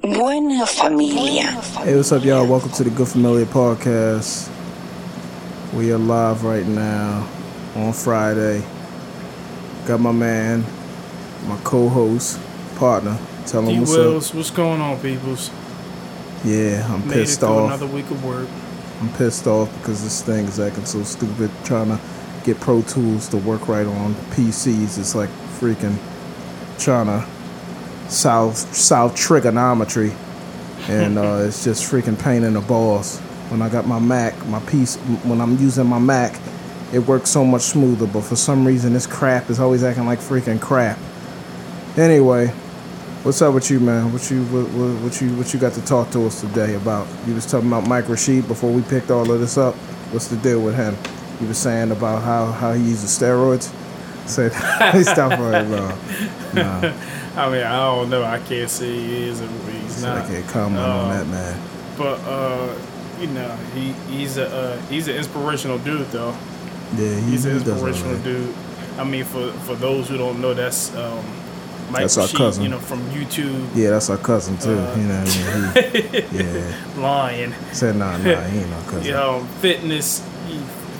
[0.00, 1.52] Buena familia.
[1.52, 2.48] Hey, what's up, y'all?
[2.48, 4.50] Welcome to the Good Familiar Podcast.
[5.72, 7.28] We are live right now
[7.76, 8.64] on Friday.
[9.86, 10.64] Got my man,
[11.46, 12.40] my co-host,
[12.74, 13.16] partner.
[13.46, 14.36] Tell him D what's Wills, up.
[14.36, 15.50] what's going on, peoples?
[16.44, 17.66] Yeah, I'm Made pissed through off.
[17.80, 18.48] another week of work.
[19.00, 21.52] I'm pissed off because this thing is acting so stupid.
[21.64, 22.00] Trying to
[22.44, 24.98] get Pro Tools to work right on PCs.
[24.98, 25.30] It's like
[25.60, 25.96] freaking
[26.80, 27.24] trying to
[28.08, 30.12] solve South trigonometry,
[30.88, 33.18] and uh, it's just freaking pain in the balls.
[33.50, 36.40] When I got my Mac, my piece, when I'm using my Mac,
[36.92, 38.06] it works so much smoother.
[38.06, 40.98] But for some reason, this crap is always acting like freaking crap.
[41.96, 42.48] Anyway,
[43.22, 44.12] what's up with you, man?
[44.12, 47.06] What you what, what, what you what you got to talk to us today about?
[47.26, 49.74] You was talking about Mike Rashid before we picked all of this up.
[50.12, 50.96] What's the deal with him?
[51.40, 53.72] You was saying about how how he uses steroids.
[54.26, 54.52] Said
[55.04, 55.98] stop it, no.
[56.54, 56.94] no.
[57.36, 58.22] I mean, I don't know.
[58.22, 60.28] I can't say he is or he's So I not.
[60.28, 61.60] can't comment on that, man.
[61.98, 62.74] But uh,
[63.20, 66.34] you know, he he's a uh, he's an inspirational dude, though.
[66.96, 68.54] Yeah, he, He's an inspirational dude.
[68.98, 71.24] I mean, for for those who don't know, that's um,
[71.90, 72.62] Mike That's our cousin.
[72.62, 74.70] You know, from YouTube, Yeah, that's our cousin too.
[74.78, 76.24] Uh, you know, what I mean?
[76.30, 77.02] he, yeah.
[77.02, 77.54] Lion.
[77.72, 79.04] Said nah, nah, he ain't no cousin.
[79.04, 80.20] you know, fitness,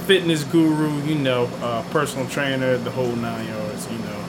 [0.06, 3.90] fitness guru, you know, uh, personal trainer, the whole nine yards.
[3.90, 4.24] You know,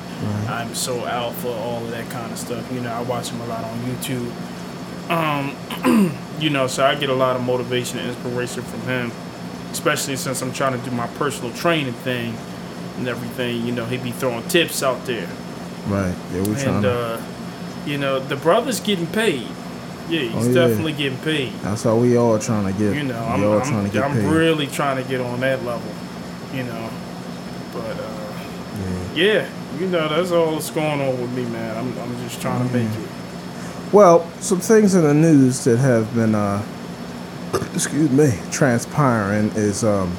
[0.50, 2.72] I'm so out for all of that kind of stuff.
[2.72, 4.32] You know, I watch him a lot on YouTube.
[5.10, 9.12] Um, you know, so I get a lot of motivation and inspiration from him,
[9.72, 12.36] especially since I'm trying to do my personal training thing
[12.98, 13.66] and everything.
[13.66, 15.28] You know, he be throwing tips out there,
[15.88, 16.16] Right.
[16.34, 17.22] Yeah, we trying and uh,
[17.86, 19.48] you know, the brother's getting paid.
[20.08, 20.68] Yeah, he's Oh, yeah.
[20.68, 21.52] definitely getting paid.
[21.64, 22.96] that's how we all trying to get.
[22.96, 24.26] You know, we I'm, all I'm, trying to get I'm paid.
[24.26, 25.92] really trying to get on that level.
[26.54, 26.90] You know,
[27.74, 28.34] but uh,
[29.16, 29.24] yeah.
[29.24, 31.76] yeah, you know, that's all that's going on with me, man.
[31.78, 33.10] I'm, I'm just trying to make it.
[33.92, 36.64] Well, some things in the news that have been, uh,
[37.74, 39.84] excuse me, transpiring is.
[39.84, 40.12] Um,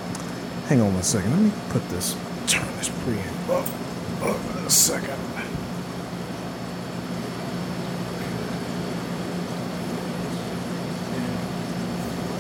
[0.67, 1.31] hang on one second.
[1.31, 2.15] Let me put this.
[2.49, 4.27] Turn this preamp up.
[4.28, 5.15] up a second.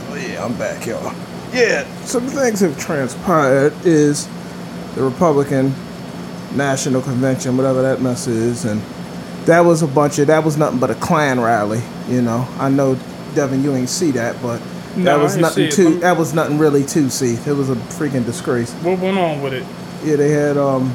[0.08, 1.12] Oh yeah, I'm back, y'all.
[1.52, 4.28] Yeah, some things have transpired is
[4.94, 5.74] the Republican
[6.54, 8.80] National Convention, whatever that mess is, and
[9.46, 11.82] that was a bunch of that was nothing but a Klan rally.
[12.08, 12.96] You know, I know
[13.34, 15.90] Devin, you ain't see that, but that No, I was nothing too.
[15.90, 17.34] Me- That was nothing really to see.
[17.34, 18.72] It was a freaking disgrace.
[18.74, 19.64] What went on with it?
[20.04, 20.90] Yeah, they had um.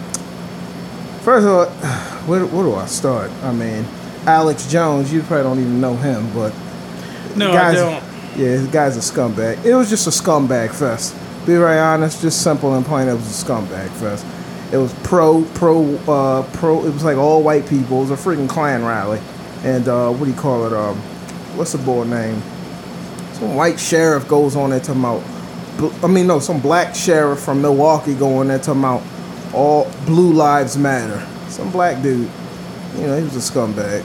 [1.24, 1.66] First of all,
[2.26, 3.30] where, where do I start?
[3.44, 3.84] I mean,
[4.26, 5.12] Alex Jones.
[5.12, 6.54] You probably don't even know him, but
[7.36, 8.11] No, guy's, I don't.
[8.36, 9.64] Yeah, the guy's a scumbag.
[9.66, 11.14] It was just a scumbag fest.
[11.46, 13.08] Be very honest, just simple and plain.
[13.08, 14.26] It was a scumbag fest.
[14.72, 16.86] It was pro, pro, uh, pro.
[16.86, 17.98] It was like all white people.
[17.98, 19.20] It was a freaking Klan rally,
[19.64, 20.72] and uh, what do you call it?
[20.74, 20.96] Um,
[21.58, 22.42] what's the boy name?
[23.34, 25.24] Some white sheriff goes on there talking about.
[26.04, 29.02] I mean, no, some black sheriff from Milwaukee going there talking about
[29.54, 31.26] all blue lives matter.
[31.50, 32.30] Some black dude.
[32.96, 34.00] You know, he was a scumbag.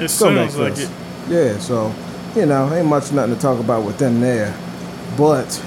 [0.00, 0.90] It Scumbag sounds like fest.
[0.90, 1.30] it.
[1.30, 1.94] Yeah, so
[2.34, 4.56] you know, ain't much nothing to talk about with them there.
[5.18, 5.62] But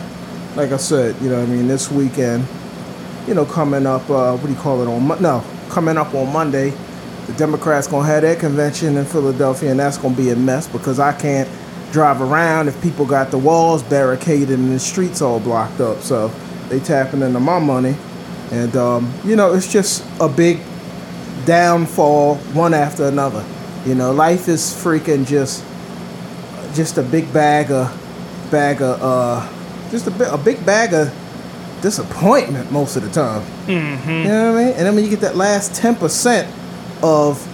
[0.55, 2.45] like I said, you know, I mean, this weekend,
[3.27, 5.21] you know, coming up, uh, what do you call it on?
[5.21, 6.73] No, coming up on Monday,
[7.27, 10.99] the Democrats gonna have their convention in Philadelphia, and that's gonna be a mess because
[10.99, 11.49] I can't
[11.91, 16.01] drive around if people got the walls barricaded and the streets all blocked up.
[16.01, 16.29] So
[16.69, 17.95] they tapping into my money,
[18.51, 20.59] and um, you know, it's just a big
[21.45, 23.45] downfall one after another.
[23.85, 25.63] You know, life is freaking just
[26.75, 27.89] just a big bag of
[28.51, 31.13] bag of uh just a, a big bag of
[31.81, 33.41] disappointment most of the time.
[33.65, 34.09] Mm-hmm.
[34.09, 34.73] You know what I mean?
[34.73, 36.53] And then when you get that last ten percent
[37.01, 37.45] of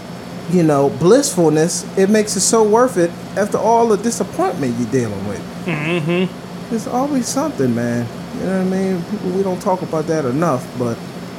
[0.51, 5.27] you know blissfulness, it makes it so worth it after all the disappointment you're dealing
[5.27, 5.39] with.
[5.65, 6.69] Mm-hmm.
[6.69, 8.07] There's always something, man.
[8.39, 9.03] You know what I mean?
[9.11, 10.97] People, we don't talk about that enough, but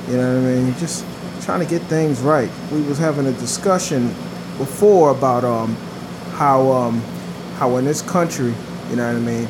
[0.08, 0.74] you know what I mean.
[0.78, 1.04] Just
[1.42, 2.50] trying to get things right.
[2.70, 4.08] We was having a discussion
[4.58, 5.74] before about um
[6.32, 7.02] how um
[7.58, 8.54] how in this country,
[8.90, 9.48] you know what I mean.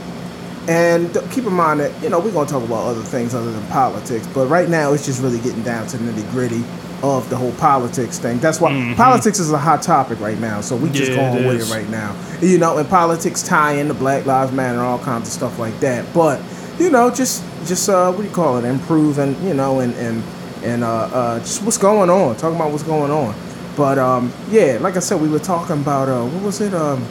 [0.69, 3.67] And keep in mind that you know we're gonna talk about other things other than
[3.67, 6.63] politics, but right now it's just really getting down to the nitty gritty
[7.03, 8.39] of the whole politics thing.
[8.39, 8.95] That's why Mhm.
[8.97, 10.61] politics is a hot topic right now.
[10.61, 11.69] So we just Yeah, going with is.
[11.71, 12.13] it right now.
[12.41, 15.79] You know, and politics tie into Black Lives Matter and all kinds of stuff like
[15.81, 16.05] that.
[16.15, 16.39] But
[16.79, 18.65] you know, just just uh, what do you call it?
[18.65, 20.23] Improve and you know, and and
[20.63, 22.37] and uh, uh, just what's going on.
[22.37, 23.35] Talking about what's going on.
[23.77, 26.73] But um, yeah, like I said, we were talking about uh, what was it?
[26.73, 27.05] Um,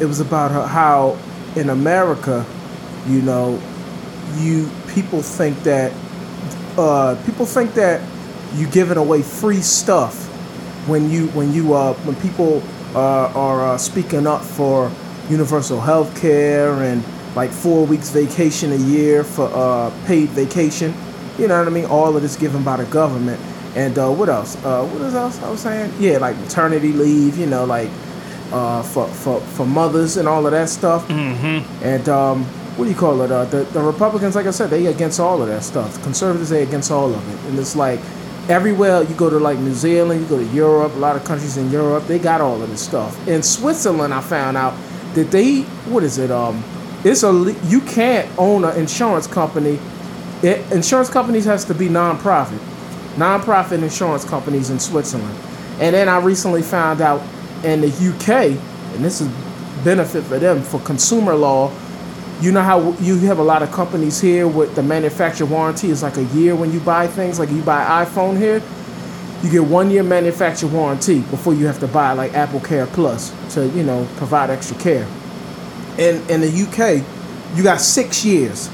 [0.00, 1.16] it was about how-
[1.56, 2.44] in America,
[3.08, 3.58] you know,
[4.36, 5.92] you people think that
[6.76, 8.00] uh, people think that
[8.54, 10.26] you giving away free stuff
[10.88, 12.62] when you when you uh when people
[12.94, 14.90] uh, are uh, speaking up for
[15.28, 17.02] universal health care and
[17.34, 20.94] like four weeks vacation a year for uh, paid vacation.
[21.38, 21.84] You know what I mean?
[21.86, 23.40] All of this given by the government.
[23.76, 24.56] And uh, what else?
[24.64, 25.92] Uh, what else I was saying?
[26.00, 27.38] Yeah, like maternity leave.
[27.38, 27.90] You know, like
[28.52, 31.06] uh, for, for for mothers and all of that stuff.
[31.08, 31.84] Mm-hmm.
[31.84, 32.44] And um,
[32.76, 33.30] what do you call it?
[33.30, 36.02] Uh, the the Republicans, like I said, they against all of that stuff.
[36.02, 37.48] Conservatives, they against all of it.
[37.48, 38.00] And it's like
[38.48, 41.56] everywhere you go to, like New Zealand, you go to Europe, a lot of countries
[41.56, 43.28] in Europe, they got all of this stuff.
[43.28, 44.74] In Switzerland, I found out
[45.14, 46.30] that they what is it?
[46.30, 46.62] Um,
[47.04, 49.78] it's a you can't own an insurance company.
[50.42, 52.58] It, insurance companies has to be nonprofit,
[53.16, 55.36] nonprofit insurance companies in Switzerland.
[55.80, 57.22] And then I recently found out
[57.64, 58.56] in the UK,
[58.94, 59.28] and this is
[59.84, 61.72] benefit for them for consumer law.
[62.40, 66.02] You know how you have a lot of companies here with the manufacturer warranty is
[66.02, 68.62] like a year when you buy things, like you buy iPhone here,
[69.42, 73.32] you get one year manufacturer warranty before you have to buy like Apple Care Plus
[73.54, 75.06] to you know provide extra care.
[75.98, 77.04] In in the UK,
[77.56, 78.70] you got six years.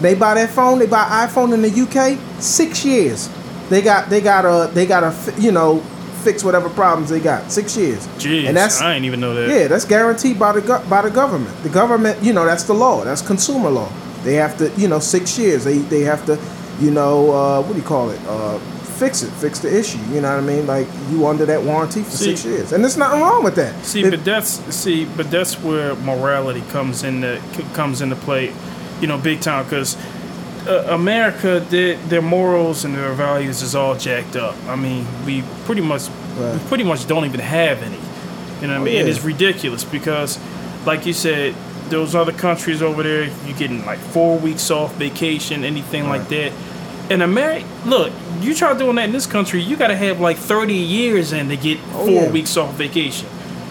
[0.00, 3.28] They buy that phone, they buy iPhone in the UK, six years.
[3.68, 5.82] They got they got a they got a you know
[6.24, 7.50] fix whatever problems they got.
[7.50, 8.06] Six years.
[8.18, 9.48] Jeez, and that's I didn't even know that.
[9.48, 11.54] yeah, that's guaranteed by the go- by the government.
[11.62, 13.04] The government, you know, that's the law.
[13.04, 13.88] That's consumer law.
[14.24, 15.64] They have to, you know, six years.
[15.64, 16.38] They they have to,
[16.80, 18.20] you know, uh, what do you call it?
[18.26, 18.58] Uh,
[18.98, 19.98] fix it, fix the issue.
[20.12, 20.66] You know what I mean?
[20.66, 23.74] Like you under that warranty for See- six years, and there's nothing wrong with that.
[23.84, 28.52] See, It- but that's see, but that's where morality comes into c- comes into play,
[29.00, 29.64] you know, big time.
[29.64, 29.96] Because
[30.68, 34.54] uh, America, their, their morals and their values is all jacked up.
[34.66, 37.96] I mean, we pretty much we pretty much don't even have any.
[38.60, 38.96] You know what Oh, I mean?
[38.98, 39.14] And yeah.
[39.14, 40.38] it's ridiculous because,
[40.86, 41.54] like you said,
[41.88, 46.52] those other countries over there, you're getting like four weeks off vacation, anything like that.
[47.10, 50.36] In America, look, you try doing that in this country, you got to have like
[50.36, 52.30] 30 years in to get Oh, four yeah.
[52.30, 53.26] weeks off vacation.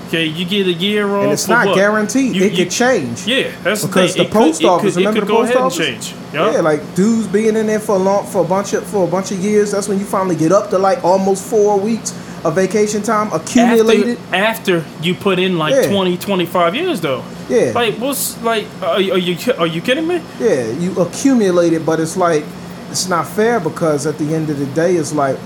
[0.07, 1.24] Okay, you get a year off.
[1.24, 1.75] and it's not what?
[1.75, 2.36] guaranteed.
[2.36, 3.25] You- it you- could change.
[3.27, 4.94] Yeah, that's because the, the could- post it office.
[4.95, 5.80] could, it remember could the go post ahead office?
[5.80, 6.33] and change.
[6.33, 6.54] Yup.
[6.54, 9.07] Yeah, like dudes being in there for a long, for a bunch of for a
[9.07, 9.71] bunch of years.
[9.71, 12.12] That's when you finally get up to like almost four weeks
[12.45, 14.18] of vacation time accumulated.
[14.31, 15.89] after, after you put in like Yeah.
[15.92, 17.24] twenty, twenty-five 20, 25 years though.
[17.50, 17.71] Yeah.
[17.74, 18.65] Like what's like?
[18.81, 20.21] Are, are you are you kidding me?
[20.39, 22.44] Yeah, you accumulate it, but it's like
[22.92, 25.38] it's not fair because at the end of the day, it's like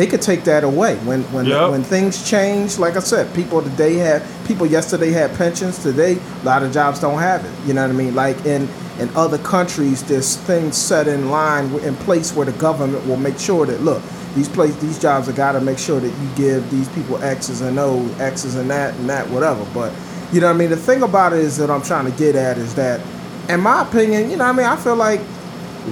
[0.00, 1.72] they could take that away when when Yep.
[1.72, 2.78] when things change.
[2.78, 5.76] Like I said, people today have people yesterday had pensions.
[5.76, 7.50] Today, a lot of jobs don't have it.
[7.66, 8.14] You know what I mean?
[8.14, 8.66] Like in
[8.98, 13.38] in other countries, there's things set in line in place where the government will make
[13.38, 14.00] sure that look.
[14.34, 17.60] These place, these jobs have got to make sure that you give these people X's
[17.60, 19.66] and O's, X's and that and that, whatever.
[19.74, 19.92] But
[20.32, 20.70] you know what I mean?
[20.70, 23.02] The thing about it is that I'm trying to get at is that,
[23.50, 24.66] in my opinion, you know what I mean?
[24.66, 25.20] I feel like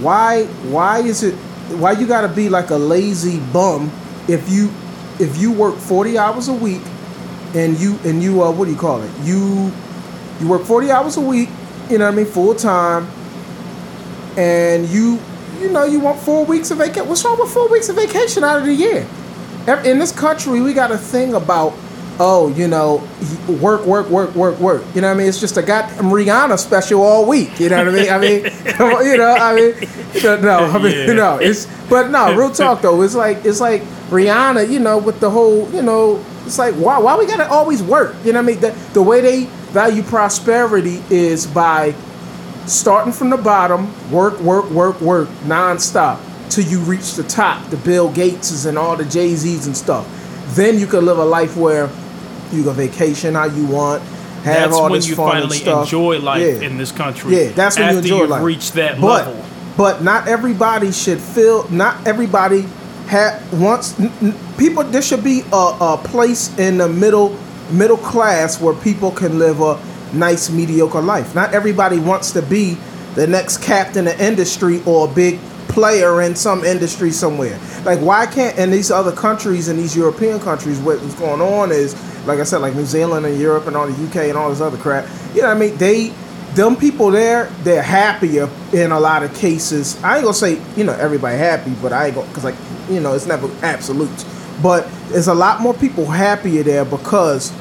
[0.01, 1.35] why why is it
[1.77, 3.91] why you got to be like a lazy bum
[4.29, 4.71] if you
[5.21, 6.83] if you work 40 hours a week
[7.55, 9.11] and you and you uh what do you call it?
[9.23, 9.73] You
[10.41, 11.49] you work 40 hours a week
[11.91, 13.09] you know what i mean full time
[14.37, 15.19] and you
[15.61, 18.45] you know you want four weeks of vacation what's wrong with four weeks of vacation
[18.45, 19.07] out of the year?
[19.85, 21.75] In this country we got a thing about
[22.21, 23.07] oh you know
[23.61, 24.83] work work work work work.
[24.95, 25.29] You know what i mean?
[25.29, 27.59] It's just a goddamn rihanna special all week.
[27.61, 28.11] You know what i mean?
[28.11, 28.45] I mean
[29.11, 29.75] you know i mean
[30.43, 31.13] no i mean Yeah.
[31.15, 35.21] no it's but no real talk though it's like it's like rihanna you know with
[35.21, 38.15] the whole you know it's like why why we gotta always work?
[38.25, 38.61] You know what i mean?
[38.61, 41.95] The, the way they value prosperity is by
[42.67, 46.19] starting from the bottom, work, work, work, work, nonstop,
[46.51, 50.07] till you reach the top, the Bill Gateses and all the Jay Z's and stuff.
[50.55, 51.89] Then you can live a life where
[52.53, 55.85] you go vacation how you want, have That's all when this you fun finally stuff.
[55.85, 56.67] enjoy life Yeah.
[56.69, 57.37] in this country.
[57.37, 58.43] Yeah, that's when you enjoy life.
[58.43, 59.45] reached that but, level.
[59.77, 61.69] But not everybody should feel.
[61.71, 62.67] Not everybody
[63.09, 63.99] ha wants.
[64.01, 67.37] N- n- people, there should be a, a place in the middle
[67.71, 69.79] middle class where people can live a
[70.13, 71.35] nice mediocre life.
[71.35, 72.77] Not everybody wants to be
[73.15, 75.39] the next captain of industry or a big
[75.69, 77.59] player in some industry somewhere.
[77.85, 81.95] Like why can't in these other countries in these European countries what's going on is
[82.29, 84.61] like I said like New Zealand and Europe and all the UK and all this
[84.61, 85.09] other crap.
[85.35, 85.77] You know what I mean?
[85.79, 86.13] They
[86.55, 90.03] them people there, they're happier in a lot of cases.
[90.05, 92.55] I ain't gonna say you know everybody happy, but I ain't gonna because like
[92.89, 94.25] you know it's never absolutes.
[94.63, 97.53] But there's a lot more people happier there because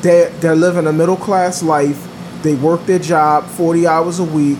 [0.00, 2.02] they're they're living a middle class life.
[2.42, 4.58] They work their job forty hours a week,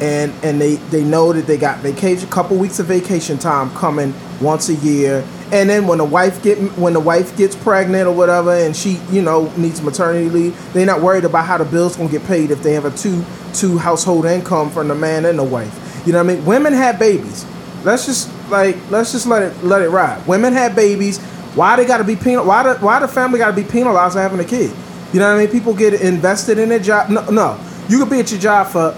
[0.00, 4.12] and and they they know that they got vacation, couple weeks of vacation time coming
[4.40, 5.24] once a year.
[5.50, 9.00] And then when the wife get when the wife gets pregnant or whatever, and she
[9.10, 12.50] you know needs maternity leave, they're not worried about how the bills gonna get paid
[12.50, 13.24] if they have a two
[13.54, 16.02] two household income from the man and the wife.
[16.06, 16.44] You know what I mean?
[16.44, 17.46] Women have babies.
[17.84, 20.26] Let's just like let's just let it let it ride.
[20.26, 21.18] Women have babies.
[21.54, 22.44] Why they got to be penal?
[22.44, 24.70] Why the why the family got to be penalized for having a kid?
[25.12, 25.50] You know what I mean?
[25.50, 27.08] People get invested in their job.
[27.08, 27.58] No, no.
[27.88, 28.94] You could be at your job for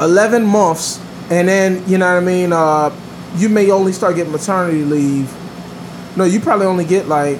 [0.00, 0.98] 11 months,
[1.30, 2.52] and then, you know what I mean?
[2.52, 2.90] Uh,
[3.36, 5.30] you may only start getting maternity leave.
[6.16, 7.38] No, you probably only get like,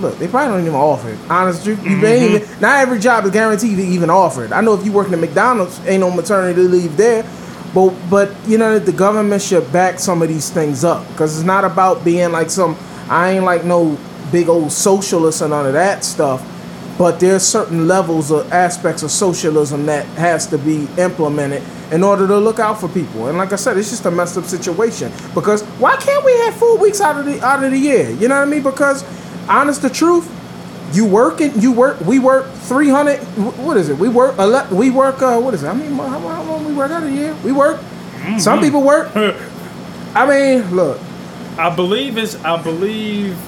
[0.00, 1.18] look, they probably don't even offer it.
[1.30, 2.02] Honest truth, you mm-hmm.
[2.02, 4.52] may even, not every job is guaranteed to even offer it.
[4.52, 7.24] I know if you working at McDonald's, ain't no maternity leave there.
[7.74, 11.46] But, but you know, the government should back some of these things up because it's
[11.46, 12.76] not about being like some.
[13.08, 13.96] I ain't like no
[14.32, 16.42] big old socialist and none of that stuff.
[17.00, 22.26] But there's certain levels or aspects of socialism that has to be implemented in order
[22.26, 23.28] to look out for people.
[23.28, 25.10] And like I said, it's just a messed up situation.
[25.34, 28.10] Because why can't we have four weeks out of the out of the year?
[28.10, 28.62] You know what I mean?
[28.62, 29.02] Because
[29.48, 30.30] honest the truth,
[30.92, 33.20] you work and you work, we work three hundred.
[33.56, 33.96] What is it?
[33.96, 34.70] We work a lot.
[34.70, 35.22] We work.
[35.22, 35.68] Uh, what is it?
[35.68, 37.34] I mean, how, how long we work out of the year?
[37.42, 37.80] We work.
[38.38, 39.10] Some people work.
[40.14, 41.00] I mean, look.
[41.56, 43.38] I believe it's I believe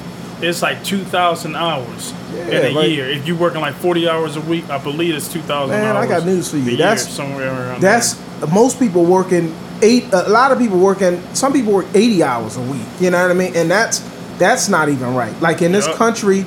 [0.42, 3.08] it's like two thousand hours in a like- year.
[3.08, 5.96] If you're working like forty hours a week, I believe it's two thousand Man.
[5.96, 6.76] I got news for you.
[6.76, 7.80] That's- somewhere around.
[7.80, 8.16] That's
[8.52, 10.04] most people working eight.
[10.12, 11.22] A lot of people working.
[11.34, 12.82] Some people work eighty hours a week.
[13.00, 13.54] You know what I mean?
[13.56, 13.98] And that's
[14.38, 15.38] that's not even right.
[15.40, 15.96] Like in this Yup.
[15.96, 16.44] country,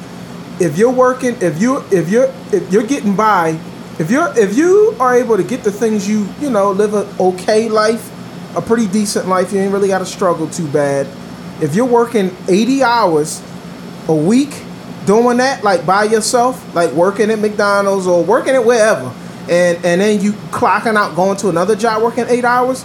[0.59, 3.57] if you're working, if you if you're if you're getting by,
[3.99, 7.07] if you're if you are able to get the things you you know live a
[7.19, 8.11] okay life,
[8.57, 9.53] a pretty decent life.
[9.53, 11.07] You ain't really got to struggle too bad.
[11.61, 13.41] If you're working eighty hours
[14.07, 14.63] a week
[15.05, 19.13] doing that like by yourself like working at mcdonald's or working at wherever
[19.49, 22.83] and and then you clocking out going to another job working eight hours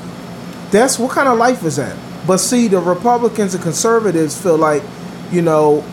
[0.70, 1.96] that's what kind of life is that?
[2.26, 4.82] But see the republicans and conservatives feel like
[5.32, 5.84] you know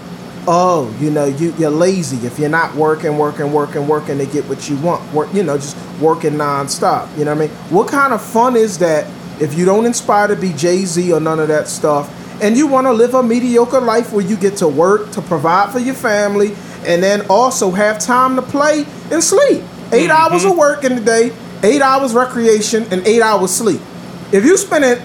[0.48, 2.26] oh you know you, you're lazy.
[2.26, 5.58] If you're not working working working working to get what you want work you know
[5.58, 7.58] just working nonstop you know what i mean?
[7.70, 9.08] What kind of fun is that
[9.42, 12.88] if you don't inspire to be jay-z or none of that stuff and you want
[12.88, 16.56] to live a mediocre life where you get to work to provide for your family
[16.86, 19.63] and then also have time to play and sleep.
[19.91, 21.32] 8 hours of work in the day
[21.63, 23.82] eight hours recreation and eight hours sleep.
[24.32, 25.01] If you spend it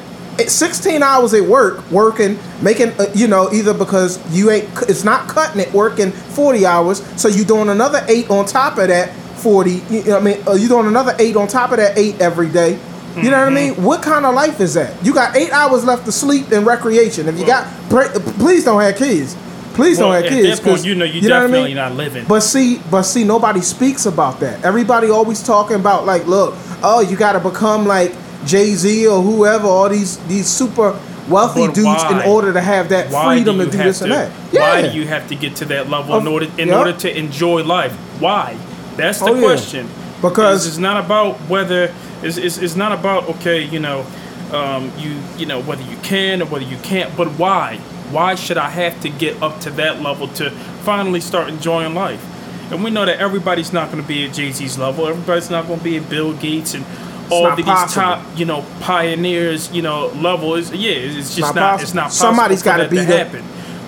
[0.48, 5.28] 16 hours at work working making uh, you know either because you ain't it's not
[5.28, 9.70] cutting it working 40 hours so you doing another eight on top of that 40
[9.70, 12.18] you know what i mean uh, you doing another eight on top of that eight
[12.18, 12.80] every day
[13.16, 13.74] you know what I mean?
[13.74, 13.84] Mm-hmm.
[13.84, 15.04] What kind of life is that?
[15.04, 17.28] You got eight hours left to sleep and recreation.
[17.28, 19.36] If you got, pray, please don't have kids.
[19.74, 20.58] Please Well, don't have at kids.
[20.58, 21.50] that point, 'cause you know you what I mean?
[21.52, 22.24] definitely not living.
[22.28, 24.62] But see, but see, nobody speaks about that.
[24.64, 28.12] Everybody always talking about like, look, oh, you got to become like
[28.44, 30.94] Jay Z or whoever, all these these super
[31.28, 32.20] wealthy But dudes why?
[32.22, 34.30] in order to have that why freedom do to you do this to, and that.
[34.50, 36.78] Why do you have to get to that level in order in yeah.
[36.78, 37.92] order to enjoy life?
[38.20, 38.56] Why?
[38.96, 39.40] That's the Oh, yeah.
[39.42, 39.88] question.
[40.20, 41.90] Because- it's, it's not about whether
[42.22, 44.06] it's, it's, it's not about okay, you know,
[44.52, 47.78] um, you you know whether you can or whether you can't, but why?
[48.10, 52.22] Why should I have to get up to that level to finally start enjoying life?
[52.70, 55.06] And we know that everybody's not going to be at Jay Z's level.
[55.06, 56.84] Everybody's not going to be at Bill Gates and
[57.30, 58.02] all these possible.
[58.02, 60.54] top, you know, pioneers, you know, level.
[60.54, 61.70] Is yeah, it's just not not.
[61.72, 61.82] possible.
[61.82, 62.26] It's not possible.
[62.26, 63.44] Somebody's for gotta be to happen.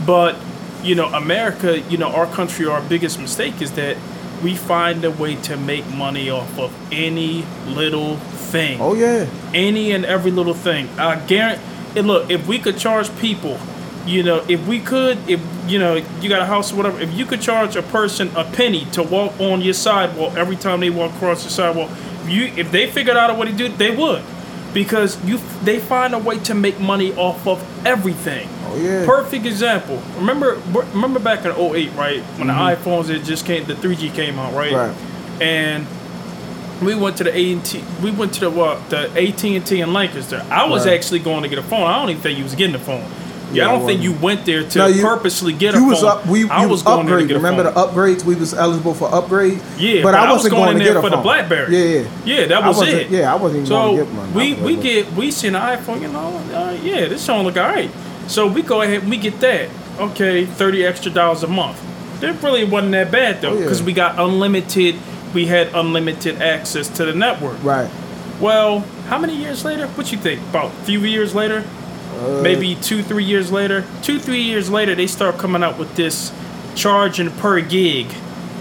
[0.07, 0.37] But
[0.83, 3.97] you know, America, you know, our country, our biggest mistake is that
[4.43, 9.93] we find a way to make money off of any little thing, Oh yeah, any
[9.93, 10.89] and every little thing.
[10.99, 11.63] I guarantee.
[12.01, 13.59] Look, if we could charge people,
[14.05, 17.13] you know, if we could, if you know, you got a house or whatever, if
[17.15, 20.91] you could charge a person a penny to walk on your sidewalk every time they
[20.91, 21.91] walk across the sidewalk,
[22.27, 24.23] you if they figured out a way to do it, they would,
[24.75, 28.49] because you they find a way to make money off of everything.
[28.67, 29.07] oh yeah.
[29.07, 30.03] Perfect example.
[30.17, 30.61] Remember,
[30.93, 32.21] remember back in 08, right?
[32.37, 32.83] When the mm-hmm.
[32.83, 34.73] iPhones it just came, the 3G came out, right?
[34.73, 34.97] Right.
[35.41, 35.87] And
[36.83, 39.93] we went to the AT, we went to the what, the AT and T in
[39.93, 40.45] Lancaster.
[40.51, 40.95] I was Right.
[40.95, 41.83] actually going to get a phone.
[41.87, 43.05] I don't even think you was getting a phone.
[43.53, 45.91] Yeah, I don't think you went there to No, you- purposely get a you phone.
[45.91, 46.27] was up.
[46.27, 47.29] We I was going there to upgrade.
[47.29, 47.75] get a Remember phone.
[47.75, 48.25] the upgrades?
[48.25, 49.61] We was eligible for upgrade.
[49.79, 51.17] Yeah, but, but I I was wasn't going going, in to there get a for
[51.17, 51.23] the.
[51.23, 51.77] BlackBerry.
[51.77, 51.85] Yeah,
[52.25, 53.11] yeah, Yeah, that was it.
[53.11, 54.35] Yeah, I wasn't even So going to get one.
[54.35, 57.91] We we get we see an iPhone, you know, uh, yeah, this phone look alright.
[58.27, 59.69] So we go ahead and we get that.
[60.01, 61.81] Okay, thirty extra dollars a month.
[62.21, 63.61] That really wasn't that bad though, Oh, yeah.
[63.61, 64.97] because we got unlimited.
[65.35, 67.63] We had unlimited access to the network.
[67.63, 67.91] right.
[68.41, 69.87] Well, how many years later?
[69.89, 70.41] What you think?
[70.51, 71.63] About a few years later?
[72.15, 73.85] Uh, Maybe two, three years later.
[74.03, 76.33] Two, three years later, they start coming out with this
[76.75, 78.07] charging per gig.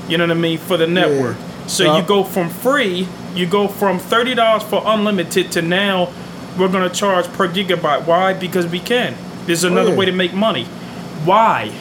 [0.08, 1.38] You know what I mean for the network.
[1.68, 1.98] So Yeah.
[1.98, 6.10] you go from free, you go from thirty dollars for unlimited to now
[6.58, 8.06] we're gonna charge per gigabyte.
[8.06, 8.34] Why?
[8.34, 9.16] Because we can.
[9.46, 9.98] There's another yeah.
[9.98, 10.66] way to make money.
[11.26, 11.72] Why?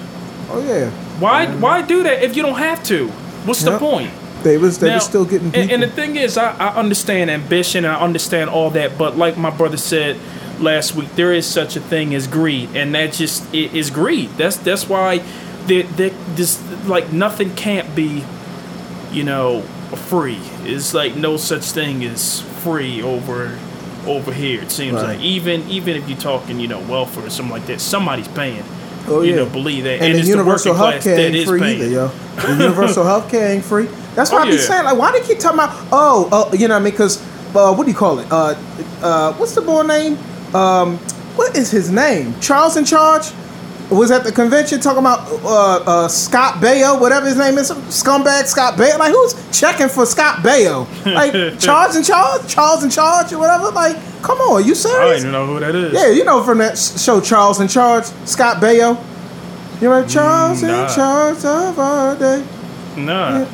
[0.50, 0.90] Oh yeah.
[1.18, 1.46] Why?
[1.46, 3.08] Why do that if you don't have to?
[3.44, 4.10] What's the point?
[4.42, 7.30] They was they Now, was still getting and, and the thing is, I, I understand
[7.30, 10.16] ambition and I understand all that, but like my brother said
[10.62, 14.30] last week, there is such a thing as greed, and that just it is greed.
[14.36, 15.18] That's that's why
[15.66, 15.82] there,
[16.34, 18.24] this like nothing can't be
[19.12, 19.60] you know,
[20.08, 20.38] free.
[20.62, 23.58] It's like no such thing as free over
[24.06, 24.62] over here.
[24.62, 25.16] It seems Right.
[25.16, 28.64] like even even if you're talking, you know, welfare or something like that, somebody's paying.
[29.08, 29.36] Oh, you yeah.
[29.36, 30.00] know, believe that.
[30.00, 31.80] And, it's the universal health care ain't is free paying.
[31.82, 32.10] either, yo.
[32.36, 33.86] The universal health care ain't free.
[34.14, 34.60] That's why Oh, I be yeah.
[34.60, 36.92] saying, like, why they keep talking about, oh, uh, you know what I mean?
[36.92, 37.20] Because,
[37.54, 38.28] uh, what do you call it?
[38.30, 38.54] Uh,
[39.02, 40.16] uh, what's the boy name?
[40.54, 40.98] Um,
[41.36, 42.38] what is his name?
[42.40, 43.32] Charles in Charge?
[43.90, 48.46] Was at the convention talking about uh, uh, Scott Baio, whatever his name is, scumbag
[48.46, 48.98] Scott Baio.
[48.98, 50.86] Like, who's checking for Scott Baio?
[51.04, 52.48] Like, Charles in Charge?
[52.48, 53.70] Charles in Charge or whatever?
[53.70, 54.98] Like, come on, you serious?
[54.98, 55.92] I don't even know who that is.
[55.92, 58.96] Yeah, you know from that show Charles in Charge, Scott Baio.
[59.82, 60.88] You remember Charles nah.
[60.88, 62.46] in Charge of our day?
[62.96, 63.44] Nah.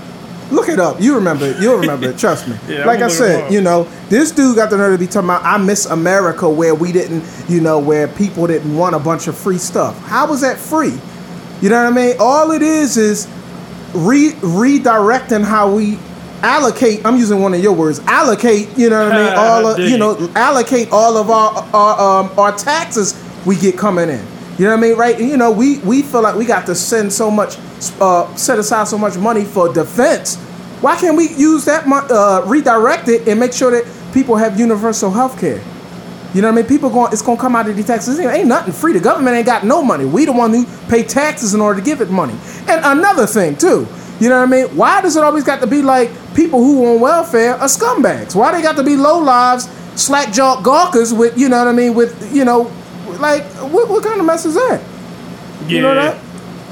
[0.50, 1.00] Look it up.
[1.00, 1.60] You remember it.
[1.60, 2.18] You'll remember it.
[2.18, 2.56] Trust me.
[2.68, 4.98] Yeah, like I gonna look it said, you know, this dude got the nerve to
[4.98, 8.94] be talking about I miss America where we didn't, you know, where people didn't want
[8.94, 9.98] a bunch of free stuff.
[10.04, 10.98] How was that free?
[11.60, 12.16] You know what I mean?
[12.20, 13.26] All it is is
[13.94, 15.98] re- redirecting how we
[16.42, 17.04] allocate.
[17.04, 18.00] I'm using one of your words.
[18.00, 18.76] Allocate.
[18.78, 19.34] You know what I mean?
[19.38, 23.14] All of, you know, allocate all of our our um, our taxes
[23.44, 24.24] we get coming in.
[24.58, 24.96] You know what I mean?
[24.96, 25.20] Right?
[25.20, 27.56] You know, we we feel like we got to send so much,
[28.00, 30.36] uh, set aside so much money for defense.
[30.80, 35.10] Why can't we use that uh, redirect it and make sure that people have universal
[35.10, 35.62] health care?
[36.34, 36.66] You know what I mean?
[36.66, 38.18] People going, it's gonna come out of the taxes.
[38.18, 38.92] It ain't nothing free.
[38.92, 40.04] The government ain't got no money.
[40.04, 42.34] We the one who pay taxes in order to give it money.
[42.66, 43.86] And another thing too,
[44.20, 44.76] you know what I mean?
[44.76, 48.34] Why does it always got to be like people who on welfare are scumbags?
[48.34, 51.72] Why they got to be low lives, slack jawed gawkers with, you know what I
[51.72, 51.94] mean?
[51.94, 52.70] With you know,
[53.20, 54.82] like what, what kind of mess is that?
[55.66, 56.22] You know that?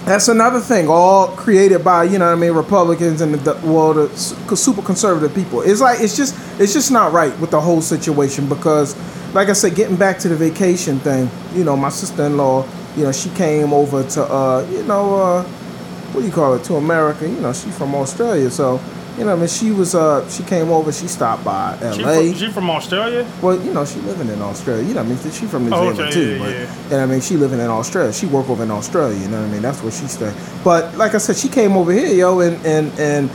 [0.04, 3.92] That's another thing, all created by you know what I mean Republicans and the well
[3.92, 5.62] the su- super conservative people.
[5.62, 8.94] It's like it's just it's just not right with the whole situation because,
[9.34, 12.64] like I said, getting back to the vacation thing, you know, my sister in law,
[12.96, 16.62] you know, she came over to uh, you know, uh, what do you call it
[16.64, 17.28] to America?
[17.28, 18.80] You know, she's from Australia, so
[19.18, 22.28] you know, I mean, she was uh, she came over, she stopped by She L.A.
[22.30, 23.26] from, she from Australia?
[23.42, 24.82] Well, you know, she living in Australia.
[24.86, 26.32] You know, what I mean, she from New Oh, Zealand okay, too.
[26.34, 26.92] yeah, but, yeah.
[26.92, 28.12] And I mean, she living in Australia.
[28.12, 29.18] She work over in Australia.
[29.18, 29.62] You know what I mean?
[29.62, 30.32] That's where she stay.
[30.62, 33.30] But like I said, she came over here, yo, and and and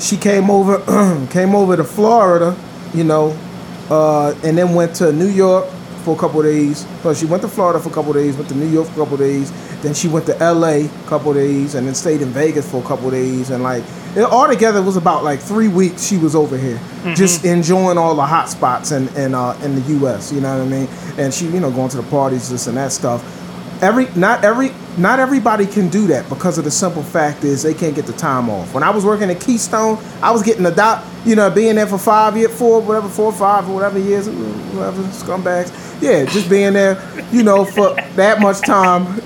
[0.00, 0.78] she came over,
[1.30, 2.56] came over to Florida,
[2.92, 3.36] you know,
[3.90, 5.66] uh, and then went to New York
[6.04, 6.84] for a couple of days.
[7.02, 9.02] So she went to Florida for a couple of days, went to New York for
[9.02, 9.52] a couple of days.
[9.82, 10.86] Then she went to L.A.
[10.86, 13.50] a couple of days, and then stayed in Vegas for a couple of days.
[13.50, 16.78] And like, it, altogether, it was about like three weeks she was over here,
[17.14, 20.32] just enjoying all the hot spots in in, uh, in the U.S.
[20.32, 20.88] You know what I mean?
[21.18, 23.22] And she, you know, going to the parties, this and that stuff.
[23.82, 27.74] Every not every not everybody can do that because of the simple fact is they
[27.74, 28.74] can't get the time off.
[28.74, 31.86] When I was working at Keystone, I was getting a dot, you know, being there
[31.86, 35.72] for five years, four, whatever, four, five, or whatever years, whatever scumbags.
[36.02, 39.04] Yeah, just being there, you know, for that much time.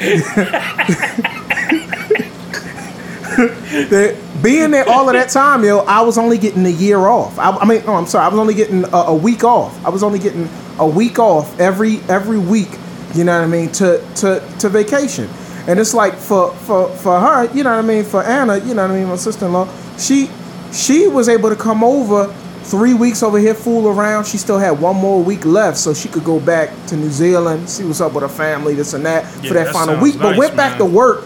[3.37, 7.39] that being there all of that time, yo, I was only getting a year off.
[7.39, 9.85] I, I mean, oh, I'm sorry, I was only getting a, a week off.
[9.85, 12.69] I was only getting a week off every every week.
[13.15, 13.71] You know what I mean?
[13.73, 15.29] To to to vacation,
[15.69, 18.05] and it's like for for for her, you know what I mean?
[18.05, 19.09] For Anna, you know what I mean?
[19.09, 19.69] My sister-in-law,
[19.99, 20.29] she
[20.73, 22.33] she was able to come over
[22.65, 24.27] three weeks over here, fool around.
[24.27, 27.71] She still had one more week left, so she could go back to New Zealand,
[27.71, 30.19] see what's up with her family, this and that Yeah, for that, that final week.
[30.19, 31.25] but nice, went back to work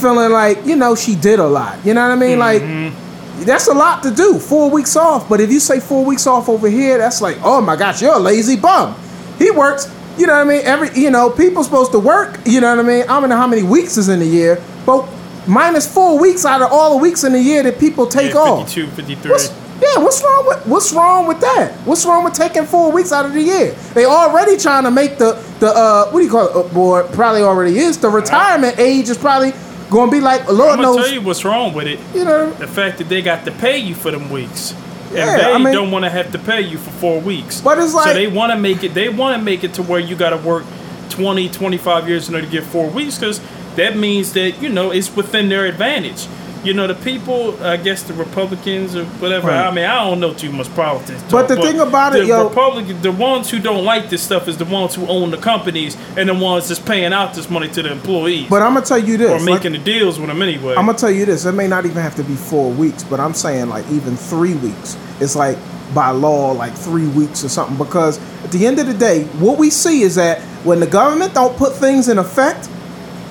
[0.00, 1.84] feeling like you know she did a lot.
[1.84, 2.38] You know what I mean?
[2.38, 2.96] Mm-hmm.
[3.38, 4.38] Like that's a lot to do.
[4.38, 5.28] Four weeks off.
[5.28, 8.14] But if you say four weeks off over here, that's like, oh my gosh, you're
[8.14, 8.96] a lazy bum.
[9.38, 9.92] He works.
[10.16, 10.62] You know what I mean?
[10.64, 12.38] Every you know, people supposed to work.
[12.44, 13.02] You know what I mean?
[13.02, 15.08] I don't know how many weeks is in the year, but
[15.46, 18.40] minus four weeks out of all the weeks in the year that people take yeah,
[18.40, 18.68] off.
[18.68, 19.30] 52, 53.
[19.30, 19.48] What's,
[19.80, 21.72] yeah, what's wrong with what's wrong with that?
[21.86, 23.72] What's wrong with taking four weeks out of the year?
[23.94, 26.56] They already trying to make the the uh what do you call it?
[26.56, 27.96] Uh, boy, probably already is.
[27.98, 29.52] The retirement age is probably
[29.90, 30.96] to be like Lord I'm gonna knows.
[30.96, 31.98] tell you what's wrong with it.
[32.14, 34.74] you know, The fact that they got to pay you for them weeks.
[35.12, 37.60] Yeah, and they I mean- don't want to have to pay you for four weeks.
[37.62, 38.92] But it's like so they want to make it.
[38.94, 40.64] They want to make it to where you got to work
[41.10, 43.40] 20, 25 years in order to get four weeks because
[43.76, 46.26] that means that you know it's within their advantage.
[46.64, 49.48] You know, the people, I guess the Republicans or whatever.
[49.48, 49.66] Right.
[49.66, 51.22] I mean, I don't know too much politics.
[51.30, 54.22] But talk, the thing about it, the yo- Republican, the ones who don't like this
[54.22, 57.48] stuff is the ones who own the companies and the ones that's paying out this
[57.48, 59.30] money to the employees but I'm gonna tell you this.
[59.30, 60.74] or like- making the deals with them anyway.
[60.76, 61.44] I'm gonna tell you this.
[61.44, 64.54] It may not even have to be four weeks, but I'm saying like even three
[64.54, 64.96] weeks.
[65.20, 65.56] It's like
[65.94, 67.76] by law, like three weeks or something.
[67.76, 71.34] Because at the end of the day, what we see is that when the government
[71.34, 72.68] don't put things in effect,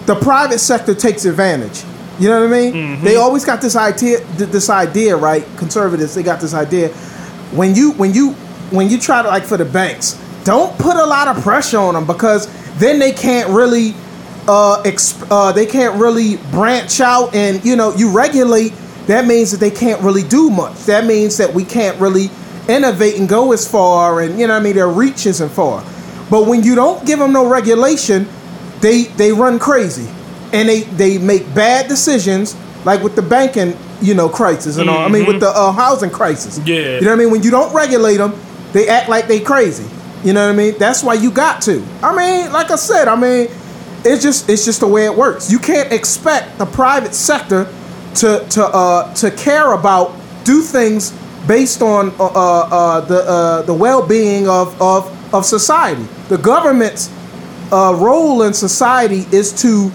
[0.05, 1.83] the private sector takes advantage.
[2.19, 3.01] You know what I mean?
[3.01, 4.19] They always got this idea.
[4.37, 5.45] This idea, right?
[5.57, 6.89] Conservatives, they got this idea.
[7.53, 8.31] When you when you
[8.71, 11.93] when you try to like for the banks, don't put a lot of pressure on
[11.93, 13.93] them because then they can't really
[14.47, 18.73] uh, exp- uh, they can't really branch out and you know you regulate
[19.07, 20.85] that means that they can't really do much.
[20.85, 22.29] That means that we can't really
[22.67, 24.75] innovate and go as far, and you know what I mean.
[24.75, 25.81] Their reach isn't far.
[26.29, 28.27] But when you don't give them no regulation,
[28.81, 30.09] they they run crazy,
[30.53, 32.55] and they they make bad decisions,
[32.85, 34.99] like with the banking you know crisis and all.
[34.99, 36.59] I mean with the uh, housing crisis.
[36.59, 36.67] Mm-hmm.
[36.67, 36.75] Yeah.
[36.75, 37.31] you know what I mean.
[37.31, 38.33] When you don't regulate them,
[38.73, 39.87] they act like they crazy.
[40.23, 40.75] You know what I mean?
[40.77, 41.83] That's why you got to.
[42.01, 43.49] I mean, like I said, I mean,
[44.03, 45.51] it's just it's just the way it works.
[45.51, 47.71] You can't expect the private sector
[48.15, 51.11] to to uh, to care about do things
[51.47, 56.05] based on uh, uh, uh, the uh, the well being of, of of society.
[56.29, 57.11] The government's
[57.71, 59.91] uh, role in society is to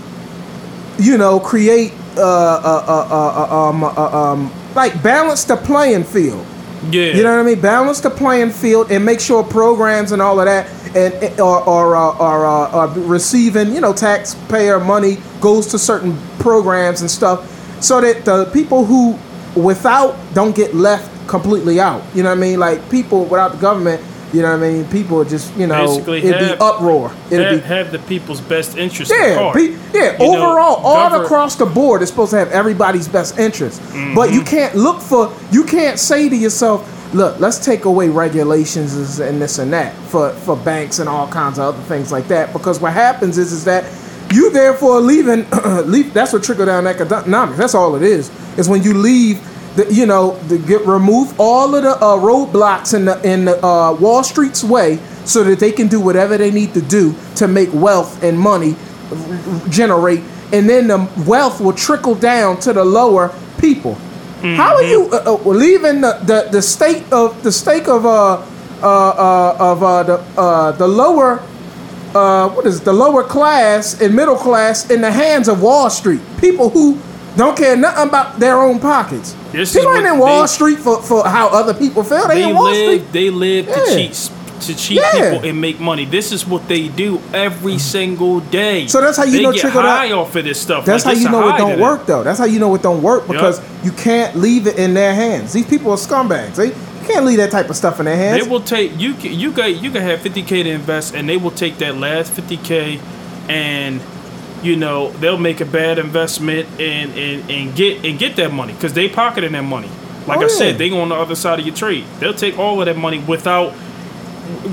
[0.98, 6.04] you know create uh, uh, uh, uh, uh, um, uh, um, like balance the playing
[6.04, 6.46] field.
[6.90, 7.14] Yeah.
[7.14, 7.60] You know what I mean?
[7.60, 11.60] Balance the playing field and make sure programs and all of that and and- are
[11.62, 17.48] are, are, uh, are receiving you know taxpayer money goes to certain programs and stuff,
[17.82, 19.18] so that the people who
[19.54, 22.02] without don't get left completely out.
[22.14, 22.58] You know what I mean?
[22.58, 24.02] Like people without the government.
[24.32, 24.84] You know what I mean?
[24.88, 27.12] People just you know Basically it'd have- be uproar.
[27.30, 30.12] It'd have, be have the people's best interest yeah, pe- yeah.
[30.12, 33.80] You know, overall, all gover- across the board, it's supposed to have everybody's best interest.
[33.80, 34.34] But Mm-hmm.
[34.34, 35.32] you can't look for.
[35.50, 36.80] You can't say to yourself,
[37.14, 41.58] "Look, let's take away regulations and this and that for for banks and all kinds
[41.58, 43.84] of other things like that." Because what happens is is that
[44.32, 45.44] you therefore leaving.
[45.84, 47.58] leave, that's what trickle down economics.
[47.58, 48.30] That's all it is.
[48.56, 49.38] Is when you leave.
[49.76, 53.64] The, you know, the, get remove all of the uh, roadblocks in the in the
[53.64, 57.48] uh, Wall Street's way, so that they can do whatever they need to do to
[57.48, 58.76] make wealth and money
[59.70, 60.20] generate,
[60.52, 63.96] and then the wealth will trickle down to the lower people.
[64.42, 68.34] How are you uh, uh, leaving the, the, the state of the stake of uh,
[68.34, 68.44] uh,
[68.82, 71.40] uh, of uh, the uh, the lower
[72.14, 75.88] uh, what is it, the lower class and middle class in the hands of Wall
[75.88, 76.20] Street?
[76.40, 76.98] People who
[77.36, 79.34] don't care nothing about their own pockets.
[79.52, 82.26] This is people ain't what in Wall they- Street for, for how other people feel.
[82.28, 83.12] They, they in Wall live Street.
[83.12, 83.74] they live Yeah.
[83.76, 84.30] to cheat
[84.62, 85.10] to cheat Yeah.
[85.32, 86.04] people and make money.
[86.04, 88.86] This is what they do every single day.
[88.86, 90.84] So that's how you they know get trickle high off of this stuff.
[90.84, 92.22] That's Like, how you know it don't work though.
[92.22, 93.68] That's how you know it don't work because Yup.
[93.84, 95.52] you can't leave it in their hands.
[95.52, 96.54] These people are scumbags.
[96.54, 98.44] They you can't leave that type of stuff in their hands.
[98.44, 99.14] They will take you.
[99.14, 102.32] can- You got you can have 50k to invest, and they will take that last
[102.32, 103.00] 50k,
[103.48, 104.00] and
[104.62, 108.72] you know they'll make a bad investment and and, and get and get that money
[108.74, 109.88] because they pocketing that money.
[110.26, 110.48] Like Oh, I yeah.
[110.56, 112.04] said, they go on the other side of your trade.
[112.20, 113.74] They'll take all of that money without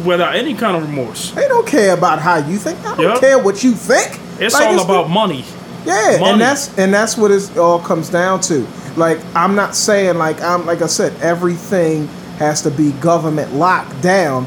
[0.05, 1.31] without any kind of remorse.
[1.31, 2.79] They don't care about how you think.
[2.85, 3.19] I don't Yup.
[3.19, 4.19] care what you think.
[4.39, 5.43] It's Like, all about money.
[5.85, 6.31] Yeah, Money.
[6.33, 8.65] and that's and that's what it all comes down to.
[8.95, 14.01] Like I'm not saying like I'm like I said everything has to be government locked
[14.01, 14.45] down,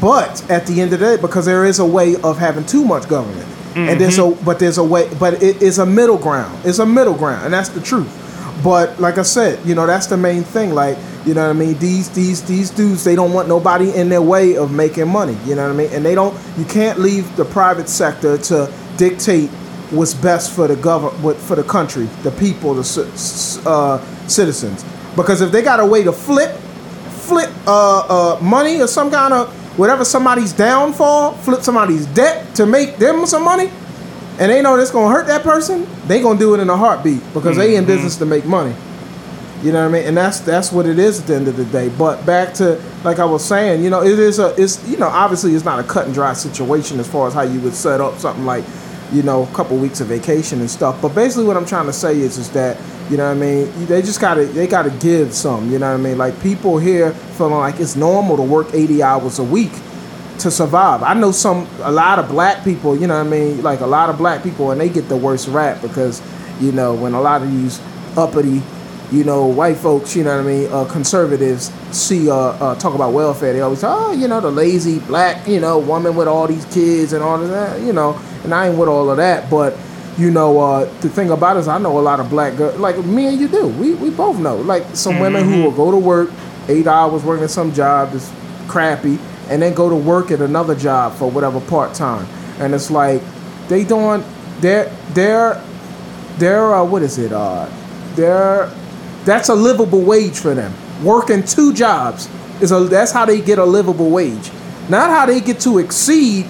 [0.00, 2.84] but at the end of the day, because there is a way of having too
[2.84, 6.66] much government, and there's a but there's a way, but it is a middle ground.
[6.66, 8.12] It's a middle ground, and that's the truth.
[8.62, 10.74] But like I said, you know that's the main thing.
[10.74, 11.78] Like you know what I mean.
[11.78, 15.36] These these these dudes they don't want nobody in their way of making money.
[15.44, 15.90] You know what I mean.
[15.92, 16.36] And they don't.
[16.56, 19.50] You can't leave the private sector to dictate
[19.90, 24.84] what's best for the government, for the country, the people, the uh, citizens.
[25.16, 26.54] Because if they got a way to flip,
[27.26, 32.66] flip uh, uh, money or some kind of whatever somebody's downfall, flip somebody's debt to
[32.66, 33.70] make them some money,
[34.38, 37.22] and they know that's gonna hurt that person, they gonna do it in a heartbeat
[37.32, 37.92] because they in mm-hmm.
[37.92, 38.74] business to make money.
[39.62, 40.06] You know what I mean?
[40.06, 41.88] And that's that's what it is at the end of the day.
[41.88, 45.08] But back to like I was saying, you know, it is a it's you know
[45.08, 48.00] obviously it's not a cut and dry situation as far as how you would set
[48.00, 48.64] up something like
[49.12, 51.02] you know a couple weeks of vacation and stuff.
[51.02, 52.76] But basically what I'm trying to say is is that
[53.10, 55.70] you know what I mean they just gotta they gotta give some.
[55.70, 56.18] You know what I mean?
[56.18, 59.72] Like people here feeling like it's normal to work 80 hours a week
[60.40, 61.02] to survive.
[61.02, 63.86] I know some a lot of black people, you know what I mean, like a
[63.86, 66.22] lot of black people and they get the worst rap because,
[66.60, 67.80] you know, when a lot of these
[68.16, 68.62] uppity,
[69.10, 72.94] you know, white folks, you know what I mean, uh, conservatives see uh, uh talk
[72.94, 76.46] about welfare, they always oh, you know, the lazy black, you know, woman with all
[76.46, 79.50] these kids and all of that, you know, and I ain't with all of that,
[79.50, 79.76] but
[80.18, 82.76] you know, uh, the thing about it is I know a lot of black girls,
[82.78, 83.68] like me and you do.
[83.68, 84.56] We, we both know.
[84.56, 86.30] Like some women who will go to work
[86.68, 88.30] eight hours working at some job that's
[88.66, 92.26] crappy and then go to work at another job for whatever part time.
[92.58, 93.22] And it's like
[93.68, 94.24] they doing
[94.60, 95.62] they're they're
[96.38, 97.32] they're uh, what is it?
[97.32, 97.68] Uh
[98.14, 98.66] they're
[99.24, 100.74] that's a livable wage for them.
[101.04, 102.28] Working two jobs
[102.60, 104.50] is a that's how they get a livable wage.
[104.88, 106.46] Not how they get to exceed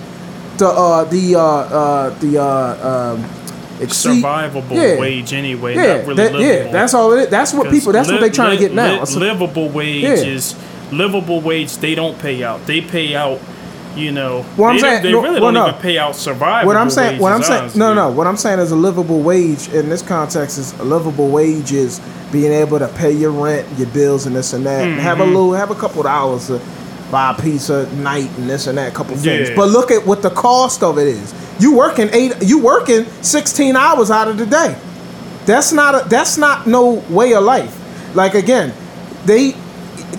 [0.57, 3.38] the uh the uh uh the uh um
[3.81, 4.99] exceed Survivable Yeah.
[4.99, 5.75] wage anyway.
[5.77, 7.29] Yeah, not really that- yeah, that's all it is.
[7.29, 7.93] That's what people.
[7.93, 9.03] That's what Li- they trying li- to get now.
[9.03, 10.15] li- livable wage Yeah.
[10.15, 10.55] is
[10.93, 11.77] livable wage.
[11.79, 12.67] They don't pay out.
[12.67, 13.39] They pay out.
[13.97, 15.69] You know, What I'm they, saying- they no, really well, don't no.
[15.71, 16.69] even pay out survival.
[16.69, 19.69] what I'm saying, what I'm saying, no, no, what I'm saying is a livable wage
[19.75, 23.89] in this context is a livable wage is being able to pay your rent, your
[23.89, 24.85] bills, and this and that.
[24.85, 25.35] and Have a Mm-hmm.
[25.35, 26.61] little, have a couple of hours to
[27.11, 29.49] buy a pizza night and this and that, couple things.
[29.49, 29.57] Yeah.
[29.57, 31.33] But look at what the cost of it is.
[31.61, 34.79] You working eight, you working 16 hours out of the day.
[35.45, 37.75] That's not a, that's not no way of life.
[38.15, 38.73] Like again,
[39.25, 39.55] they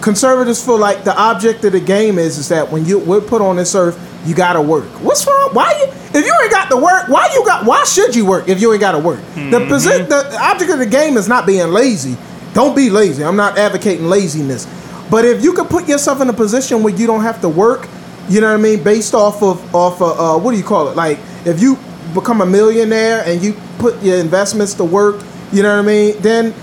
[0.02, 3.42] conservatives feel like the object of the game is is that when you we're put
[3.42, 4.86] on this earth, you gotta work.
[5.04, 5.50] What's wrong?
[5.54, 7.08] Why you if you ain't got to work?
[7.08, 7.66] Why you got?
[7.66, 9.20] Why should you work if you ain't got to work?
[9.36, 12.18] The position, the object of the game is not being lazy.
[12.54, 13.24] Don't be lazy.
[13.24, 14.68] I'm not advocating laziness,
[15.12, 17.88] but if you can put yourself in a position where you don't have to work,
[18.28, 20.88] you know what I mean, based off of off of uh, what do you call
[20.90, 20.96] it?
[20.96, 21.78] Like if you
[22.14, 26.22] become a millionaire and you put your investments to work, you know what I mean,
[26.22, 26.54] then.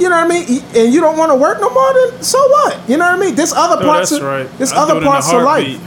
[0.00, 1.92] You know what I mean, and you don't want to work no more.
[1.92, 2.88] Then so what?
[2.88, 3.34] You know what I mean.
[3.36, 4.10] There's other parts.
[4.10, 4.58] that's of, right.
[4.58, 5.78] There's I other it in a parts of life.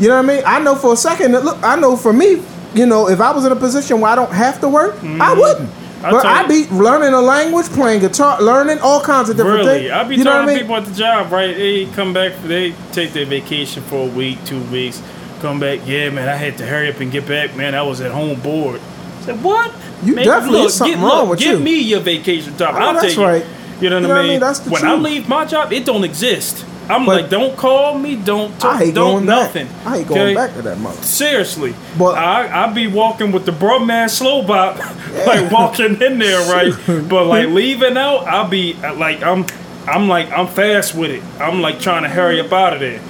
[0.00, 0.42] You know what I mean?
[0.46, 2.42] I know for a second that look, I know for me,
[2.74, 5.34] you know, if I was in a position where I don't have to work, I
[5.34, 5.68] wouldn't.
[5.68, 5.80] Mm-hmm.
[6.04, 9.80] I'll but I'd be learning a language, playing guitar, learning all kinds of different Really,
[9.80, 9.90] things.
[9.90, 10.62] I'd be you know telling what I mean?
[10.62, 11.54] people at the job, right?
[11.54, 15.02] They come back, they take their vacation for a week, two weeks,
[15.40, 15.80] come back.
[15.86, 17.56] Yeah, man, I had to hurry up and get back.
[17.56, 18.80] Man, I was at home bored.
[19.20, 19.72] I said, what?
[20.04, 21.64] You man, definitely- look, something get, wrong look, with give you.
[21.64, 22.74] me your vacation time.
[22.74, 23.42] Oh, I'll take right.
[23.42, 23.46] it.
[23.82, 24.40] You know what, You know what I I mean?
[24.40, 26.64] That's the when I leave my job, it don't exist.
[26.88, 29.54] I'm But- like, don't call me, don't talk, I don't going back.
[29.54, 29.68] nothing.
[29.86, 30.34] I ain't going okay?
[30.34, 31.00] back to that mother.
[31.02, 34.76] Seriously, But- I I be walking with the bro man slow bop,
[35.26, 36.74] like walking in there, right?
[37.08, 39.46] But like leaving out, I'll be like I'm
[39.86, 41.22] I'm like I'm fast with it.
[41.38, 43.00] I'm like trying to hurry up out of there,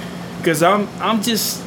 [0.43, 1.61] cause I'm I'm just.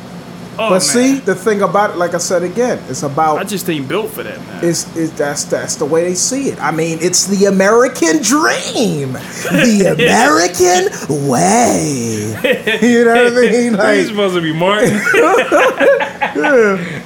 [0.56, 0.80] Oh, But man.
[0.80, 4.10] see, the thing about it, like I said again, it's about I just ain't built
[4.10, 4.64] for that, man.
[4.64, 6.60] It's, it's that's that's the way they see it.
[6.62, 12.30] I mean, it's the American dream, the American way.
[12.84, 13.72] You know what I mean?
[13.72, 14.90] He's Like, supposed to be Martin.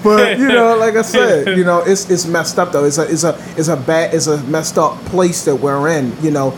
[0.03, 2.85] but you know, like I said, you know, it's it's messed up though.
[2.85, 6.13] It's a it's a it's a bad it's a messed up place that we're in.
[6.23, 6.51] You know,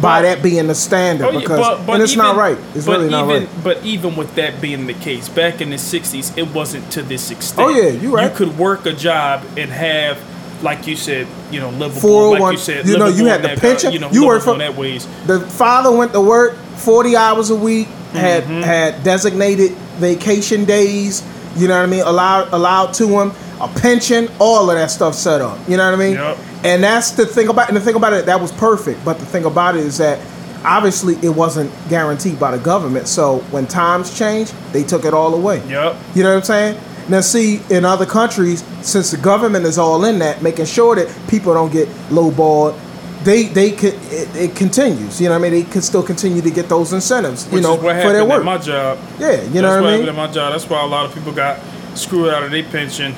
[0.00, 2.58] by that being the standard Oh, yeah, because and it's not right.
[2.74, 3.64] It's really not even, right.
[3.64, 7.30] But even with that being the case, back in the '60s, it wasn't to this
[7.30, 7.60] extent.
[7.68, 8.30] Oh, yeah, you right.
[8.30, 10.18] You could work a job and have,
[10.62, 12.00] like you said, you know, livable.
[12.00, 14.54] 401 like you said, you know, you had the pension, You know, you work livable
[14.54, 15.06] for- that ways.
[15.26, 18.62] The father went to work forty hours a week, had Mm-hmm.
[18.62, 21.22] had designated vacation days.
[21.56, 22.00] You know what I mean?
[22.02, 25.58] Allowed allowed to him a pension, all of that stuff set up.
[25.68, 26.14] You know what I mean?
[26.14, 26.38] Yep.
[26.64, 29.04] And that's the thing about and the thing about it that was perfect.
[29.04, 30.18] But the thing about it is that
[30.64, 33.06] obviously it wasn't guaranteed by the government.
[33.06, 35.58] So when times changed, they took it all away.
[35.68, 35.96] Yep.
[36.14, 36.80] You know what I'm saying?
[37.08, 41.14] Now, see, in other countries, since the government is all in that, making sure that
[41.28, 42.80] people don't get lowballed,
[43.24, 45.20] they they could it, it continues.
[45.20, 45.64] You know what I mean?
[45.64, 47.44] They could still continue to get those incentives.
[47.46, 48.40] Which you know, is what for their happened work.
[48.40, 48.98] at my job.
[49.18, 50.08] yeah, you That's know what what I mean.
[50.08, 50.52] at my job.
[50.52, 51.60] That's why a lot of people got
[51.94, 53.14] screwed out of their pension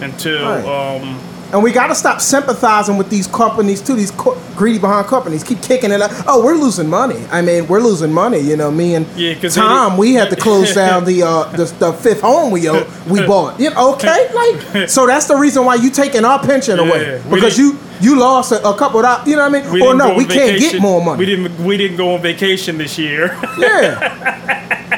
[0.00, 0.64] until Right.
[1.00, 1.18] um,
[1.50, 3.94] And we got to stop sympathizing with these companies too.
[3.94, 6.02] These co- greedy behind companies keep kicking it.
[6.02, 6.10] Up.
[6.26, 7.24] Oh, we're losing money.
[7.32, 8.38] I mean, we're losing money.
[8.38, 11.92] You know, me and Yeah, Tom, we had to close down the uh, the, the
[11.94, 13.58] fifth home we uh, we bought.
[13.58, 14.28] You know, okay,
[14.74, 17.78] like so that's the reason why you taking our pension away Yeah, we because you
[18.02, 19.26] you lost a, a couple of dollars.
[19.26, 19.82] You know what I mean?
[19.82, 20.70] or no, we on can't vacation.
[20.72, 21.18] get more money.
[21.18, 21.64] We didn't.
[21.64, 23.28] We didn't go on vacation this year.
[23.58, 23.96] yeah,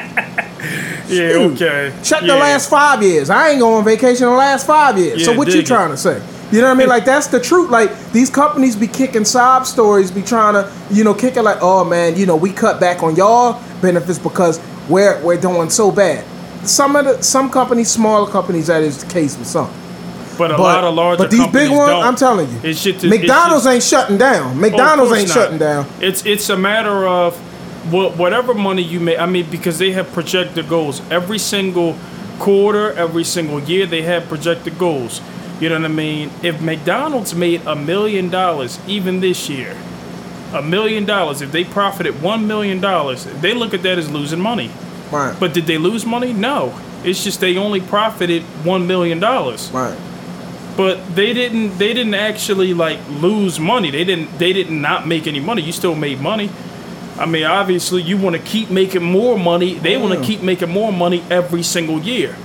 [1.11, 1.29] yeah.
[1.31, 1.61] Shoot.
[1.61, 1.93] Okay.
[2.03, 3.29] check the last five years.
[3.29, 5.23] I ain't going on vacation the last five years.
[5.25, 5.67] so what you dig it.
[5.67, 6.21] trying to say?
[6.51, 6.89] You know what I mean?
[6.89, 7.69] Like that's the truth.
[7.69, 11.59] Like these companies be kicking sob stories, be trying to, you know, kick it like,
[11.61, 15.91] oh man, you know, we cut back on y'all benefits because we're we're doing so
[15.91, 16.25] bad.
[16.67, 19.71] Some of the some companies, smaller companies, that is the case with some.
[20.37, 22.03] But a But, lot of larger but these big ones, don't.
[22.03, 24.51] I'm telling you, It's shit to- McDonald's it's ain't shutting down.
[24.51, 25.33] Oh, McDonald's course ain't not.
[25.35, 25.85] shutting down.
[26.01, 27.37] It's it's a matter of
[27.89, 29.19] whatever money you make.
[29.19, 31.97] I mean, because they have projected goals every single
[32.39, 33.85] quarter, every single year.
[33.85, 35.21] They have projected goals.
[35.59, 36.31] You know what I mean?
[36.41, 39.75] If McDonald's made a million dollars even this year,
[40.53, 44.39] a million dollars, if they profited one million dollars, they look at that as losing
[44.39, 44.71] money.
[45.11, 45.35] Right.
[45.39, 46.33] But did they lose money?
[46.33, 46.77] No.
[47.03, 49.69] It's just they only profited one million dollars.
[49.71, 49.97] right.
[50.77, 51.77] But they didn't.
[51.77, 53.91] They didn't actually like lose money.
[53.91, 54.39] They didn't.
[54.39, 55.61] They did not make any money.
[55.61, 56.49] You still made money.
[57.19, 59.75] I mean, obviously, you want to keep making more money.
[59.75, 62.35] They want to keep making more money every single year,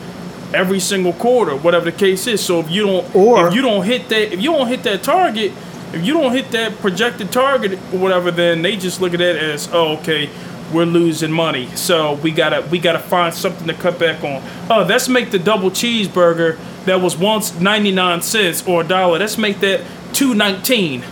[0.53, 2.45] every single quarter, whatever the case is.
[2.45, 5.03] So if you don't, Or- if you don't hit that, if you don't hit that
[5.03, 5.53] target,
[5.93, 9.37] if you don't hit that projected target or whatever, then they just look at that
[9.37, 10.29] as, oh, okay,
[10.73, 11.69] we're losing money.
[11.77, 14.43] So we gotta we gotta find something to cut back on.
[14.69, 19.21] Oh, let's make the double cheeseburger that was once ninety nine cents or a dollar.
[19.21, 19.81] Let's make that
[20.13, 21.03] two nineteen.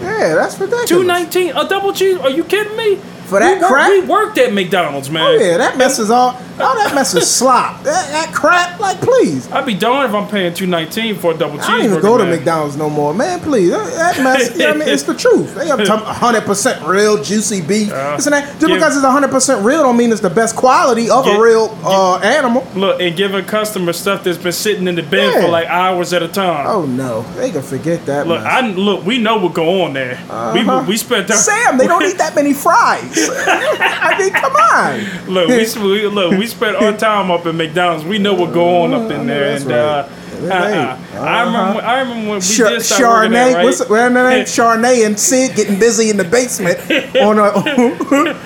[0.00, 0.88] Yeah, that's ridiculous.
[0.88, 2.16] Two nineteen a double cheese?
[2.18, 2.96] Are you kidding me?
[3.26, 3.88] For that we crap?
[3.90, 5.22] we worked at McDonald's, man.
[5.22, 6.38] Oh yeah, that messes all.
[6.60, 7.82] All that mess is slop.
[7.82, 9.50] That, that crap, like please.
[9.50, 11.68] I'd be darned if I'm paying two nineteen for a double cheeseburger.
[11.68, 12.36] I don't even go to man.
[12.36, 13.40] McDonald's no more, man.
[13.40, 14.52] Please, that, that mess.
[14.52, 15.54] you know what I mean, it's the truth.
[15.54, 17.92] They have hundred percent real juicy beef.
[17.92, 18.74] Uh, Isn't that just yeah.
[18.76, 22.18] because it's hundred percent real don't mean it's the best quality of a real uh,
[22.18, 22.66] animal.
[22.74, 25.42] Look, and giving customers stuff that's been sitting in the bin Yeah.
[25.42, 26.66] for like hours at a time.
[26.66, 28.26] Oh no, they can forget that.
[28.26, 28.52] Look, mess.
[28.52, 29.04] I look.
[29.04, 30.14] We know what go on there.
[30.30, 30.82] Uh-huh.
[30.84, 31.28] We we spent.
[31.30, 33.12] Sam, they don't eat that many fries.
[33.30, 35.32] I mean, come on.
[35.32, 36.32] Look, we, we look.
[36.38, 38.04] We spent our time up in McDonald's.
[38.04, 40.08] We know what go on up in there, and uh,
[40.44, 40.78] Hey,
[41.14, 41.20] uh-uh.
[41.20, 41.80] I remember.
[41.82, 43.64] I remember when we Char- did start working there, Charnay, right?
[43.64, 44.44] what's well, name?
[44.44, 46.78] Charnay and Sid getting busy in the basement
[47.16, 47.42] on a.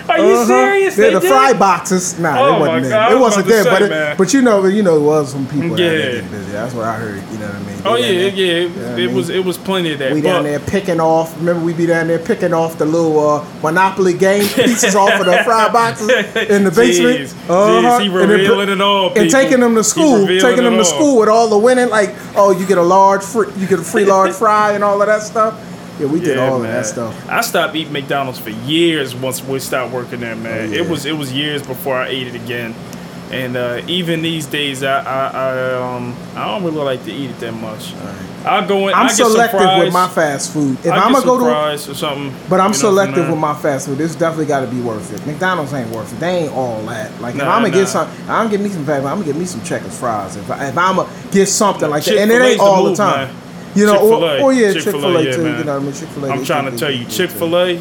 [0.08, 0.96] Are you serious?
[0.96, 1.28] They're the did?
[1.28, 2.18] fry boxes.
[2.18, 3.12] Nah, Oh it wasn't God, there.
[3.12, 5.46] It was wasn't there, say, but it, but you know, you know, it was some
[5.46, 5.90] people Yeah.
[5.90, 6.52] were getting busy.
[6.52, 7.22] That's what I heard.
[7.32, 7.82] You know what I mean?
[7.84, 8.28] Oh They yeah, yeah.
[8.28, 9.14] there- It, you know it mean?
[9.14, 10.12] was it was plenty of that.
[10.12, 11.37] We but, down there picking off.
[11.38, 15.26] Remember, we be down there picking off the little uh, Monopoly game pieces off of
[15.26, 16.08] the fry boxes
[16.50, 17.18] in the basement.
[17.20, 17.98] Jeez, Uh-huh.
[17.98, 20.84] jeez, he And revealing put- it all, And taking them to school, taking them to
[20.84, 21.88] school with all the winning.
[21.88, 25.01] Like, oh, you get a large, free, you get a free large fry and all
[25.01, 25.59] of that stuff.
[25.98, 26.68] Yeah, we did Yeah, all man.
[26.68, 27.29] of that stuff.
[27.29, 30.68] I stopped eating McDonald's for years once we stopped working there, man.
[30.68, 30.83] Oh, yeah.
[30.83, 32.74] It was it was years before I ate it again,
[33.30, 37.30] and uh, even these days, I, I I um I don't really like to eat
[37.30, 37.94] it that much.
[38.44, 38.94] I'll go in.
[38.94, 39.84] I I'm selective fries.
[39.84, 40.78] with my fast food.
[40.80, 42.32] If I I'm gonna go to, fries or something.
[42.48, 43.98] but I'm you know, selective with my fast food.
[43.98, 45.26] This definitely got to be worth it.
[45.26, 46.20] McDonald's ain't worth it.
[46.20, 47.20] They ain't all that.
[47.20, 47.74] Like if I'm gonna nah.
[47.74, 49.04] get some, I'm gonna get me some fast.
[49.04, 50.36] I'm gonna get me some checkers fries.
[50.36, 52.84] If, I, if I'm gonna get something like that, and it Chick-fil-A's ain't the all
[52.84, 53.28] move, the time.
[53.28, 53.36] man.
[53.74, 54.38] You know, or, Chick-fil-A.
[54.40, 55.42] oh yeah, Chick-fil-A, Chick Fil A yeah, too.
[55.44, 55.58] man.
[55.58, 55.92] You know I mean?
[55.92, 56.28] Chick Fil A.
[56.30, 57.76] I'm trying to tell you, Chick Fil A,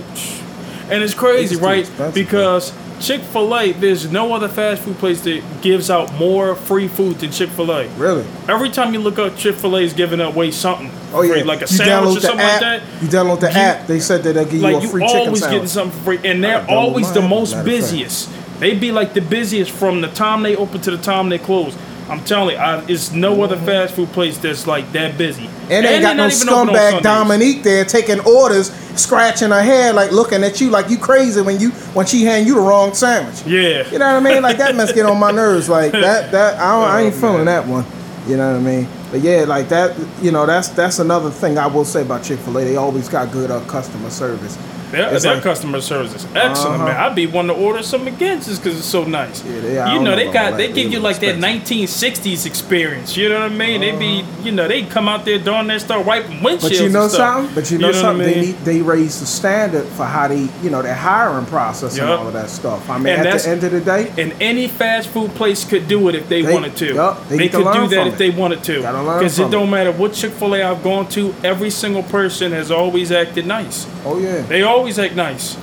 [0.89, 1.79] and it's crazy, It's right?
[1.79, 6.55] expensive, Because Chick Fil A, there's no other fast food place that gives out more
[6.55, 7.87] free food than Chick Fil A.
[7.89, 8.25] Really?
[8.49, 10.89] Every time you look up, Chick Fil A is giving away something.
[11.13, 11.33] Oh yeah.
[11.33, 12.61] free, like a you sandwich or something app.
[12.61, 13.01] like that.
[13.03, 13.87] You download the You- app.
[13.87, 15.55] They said that they'll give you Like a you free chicken always sandwich.
[15.57, 17.81] getting something free, and they're always the most matter of fact.
[17.81, 18.29] busiest.
[18.59, 21.77] They be like the busiest from the time they open to the time they close.
[22.09, 25.43] I'm telling you, I, it's no other fast food place that's like that busy.
[25.43, 25.71] Mm-hmm.
[25.71, 27.01] And they ain't got they're no not even on scumbag.
[27.03, 31.59] Dominique there taking orders, scratching her head, like looking at you like you crazy when
[31.59, 33.43] you when she hand you the wrong sandwich.
[33.45, 33.89] Yeah.
[33.91, 34.41] You know what I mean?
[34.43, 35.69] Like that mess get on my nerves.
[35.69, 37.45] Like that that I, don't, I ain't Oh, feeling man.
[37.45, 37.85] that one.
[38.27, 38.87] You know what I mean?
[39.11, 39.97] But yeah, like that.
[40.21, 42.63] You know that's that's another thing I will say about Chick Fil A.
[42.65, 44.57] They always got good uh, customer service.
[44.91, 46.85] Their, their like- customer service is excellent, Uh-huh.
[46.85, 46.95] man.
[46.97, 49.43] I'd be wanting to order some again just because it's so nice.
[49.43, 53.17] Yeah, they- you know, know they got all they give you like that 1960s experience.
[53.17, 53.81] You know what I mean?
[53.81, 56.61] They be, you know, they come out there doing their stuff, wiping windshields.
[56.61, 57.53] But you know something?
[57.55, 58.25] But you know, what I something?
[58.27, 58.45] They mean?
[58.45, 62.27] need they raise the standard for how they you know their hiring process and all
[62.27, 62.89] of that stuff.
[62.89, 65.87] I mean, And at the end of the day, And any fast food place could
[65.87, 66.93] do it if they, They- wanted to.
[66.93, 68.17] yup, they they could do that if it.
[68.17, 68.77] they wanted to.
[68.81, 72.71] Because it don't matter what Chick Fil A I've gone to, every single person has
[72.71, 73.85] always acted nice.
[74.05, 75.57] oh yeah, They always act nice.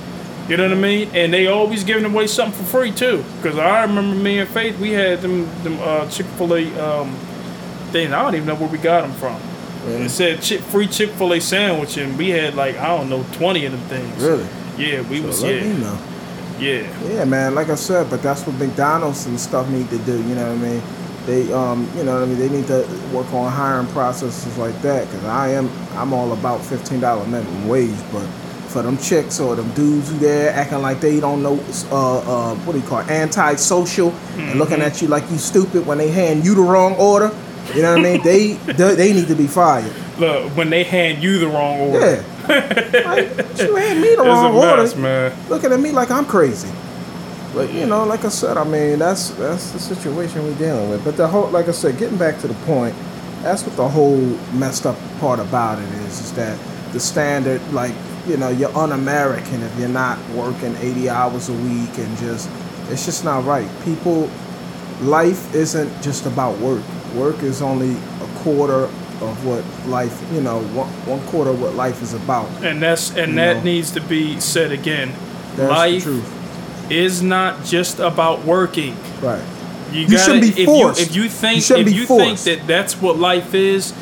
[0.49, 1.09] You know what I mean?
[1.15, 3.23] And they always giving away something for free too.
[3.41, 7.15] Because I remember me and Faith, we had them them uh, Chick Fil A um,
[7.91, 8.11] things.
[8.13, 9.39] I don't even know where we got them from.
[9.87, 13.23] It said Chick, free Chick Fil A sandwich, and we had like I don't know
[13.33, 14.23] twenty of them things.
[14.23, 14.45] really.
[14.77, 15.97] Yeah, we So was let me yeah know.
[16.59, 17.07] yeah.
[17.09, 17.55] Yeah, man.
[17.55, 20.17] Like I said, but that's what McDonald's and stuff need to do.
[20.27, 20.81] You know what I mean?
[21.25, 22.37] They, um, you know what I mean?
[22.37, 25.09] They need to work on hiring processes like that.
[25.09, 27.97] Cause I am, I'm all about fifteen dollar minimum wage.
[28.11, 28.27] But
[28.75, 31.57] for them chicks or them dudes who there acting like they don't know,
[31.91, 32.17] uh,
[32.51, 33.09] uh, what do you call it?
[33.09, 37.31] Antisocial and looking at you like you stupid when they hand you the wrong order.
[37.73, 38.21] You know what I mean?
[38.21, 39.89] They, they, they need to be fired.
[40.19, 42.23] Look, when they hand you the wrong order, Yeah.
[43.05, 45.49] like, you hand me the it's wrong mess, order man.
[45.49, 46.69] looking at me like I'm crazy.
[47.53, 51.05] But you know, like I said, I mean that's that's the situation we're dealing with.
[51.05, 52.93] But the whole, like I said, getting back to the point,
[53.41, 54.19] that's what the whole
[54.53, 56.59] messed up part about it is, is that
[56.91, 57.95] the standard, like
[58.27, 62.49] you know, you're un-American if you're not working 80 hours a week and just,
[62.89, 63.69] it's just not right.
[63.83, 64.29] People,
[65.01, 66.83] life isn't just about work.
[67.15, 68.83] Work is only a quarter
[69.21, 72.47] of what life, you know, one, one quarter of what life is about.
[72.63, 73.63] And that's and You that know.
[73.63, 75.13] needs to be said again.
[75.55, 76.91] That's Life the truth.
[76.91, 78.95] is not just about working.
[79.21, 79.41] Right.
[79.93, 80.99] You, You gotta, shouldn't be if forced.
[80.99, 82.43] You, if you You think shouldn't if you forced.
[82.43, 83.93] think that that's what life is,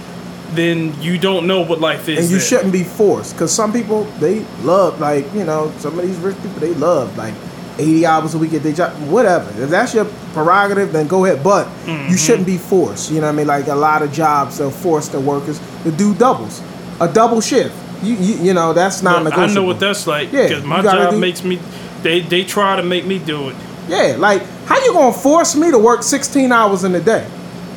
[0.55, 2.19] then you don't know what life is.
[2.19, 2.47] and you then.
[2.47, 6.35] shouldn't be forced because some people they love like you know some of these rich
[6.37, 7.33] people they love like
[7.79, 11.43] 80 hours a week at their job whatever if that's your prerogative then go ahead
[11.43, 12.11] but Mm-hmm.
[12.11, 14.71] you shouldn't be forced you know what i mean like a lot of jobs they'll
[14.71, 16.61] force the workers to do doubles
[17.01, 20.47] a double shift you you, you know that's not I know what that's like Yeah,
[20.49, 21.59] because my job do- makes me.
[22.03, 23.55] They they try to make me do it.
[23.87, 27.25] yeah like how you gonna force me to work 16 hours in a day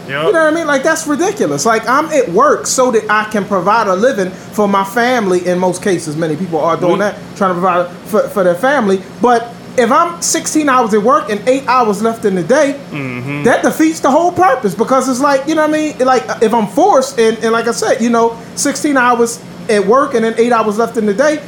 [0.09, 0.27] Yep.
[0.27, 0.67] You know what I mean?
[0.67, 1.67] Like that's ridiculous.
[1.67, 5.47] Like I'm at work so that I can provide a living for my family.
[5.47, 8.55] In most cases, many people are doing We- that, trying to provide for, for their
[8.55, 9.03] family.
[9.21, 13.43] But if I'm 16 hours at work and eight hours left in the day, Mm-hmm.
[13.45, 15.99] that defeats the whole purpose because it's like, you know what I mean?
[15.99, 20.15] Like, if I'm forced, and, and like I said, you know, 16 hours at work
[20.15, 21.45] and then eight hours left in the day,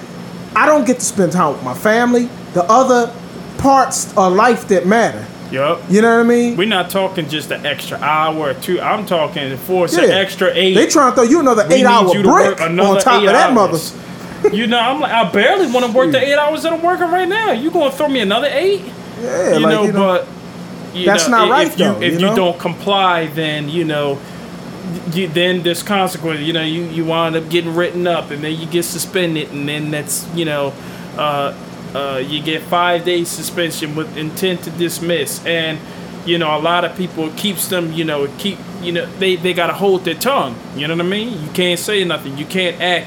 [0.55, 3.15] I don't get to spend time with my family, the other
[3.59, 5.25] parts of life that matter.
[5.51, 5.80] Yup.
[5.88, 6.57] You know what I mean?
[6.57, 8.80] We're not talking just an extra hour or two.
[8.80, 10.05] I'm talking for it's Yeah.
[10.05, 10.74] an extra eight.
[10.74, 13.78] They trying to throw you another eight hour you break on top of that mother.
[14.53, 17.11] you know, I'm like, I barely want to work the eight hours that I'm working
[17.11, 17.53] right now.
[17.53, 18.82] You gonna throw me another eight?
[19.20, 20.28] Yeah, you, like, know, you know, but
[20.94, 23.84] you That's know, not right, If you though, if you you, don't comply, then you
[23.84, 24.18] know,
[25.12, 26.46] you, then there's consequences.
[26.46, 29.68] You know, you you wind up getting written up, and then you get suspended, and
[29.68, 30.72] then that's you know,
[31.16, 31.53] uh,
[31.99, 35.78] uh, you get five days suspension with intent to dismiss, and
[36.26, 39.36] you know, a lot of people it keeps them, you know, keep you know, they
[39.36, 40.55] they gotta hold their tongue.
[40.76, 41.28] You know what I mean?
[41.44, 42.36] You can't say nothing.
[42.38, 43.07] You can't act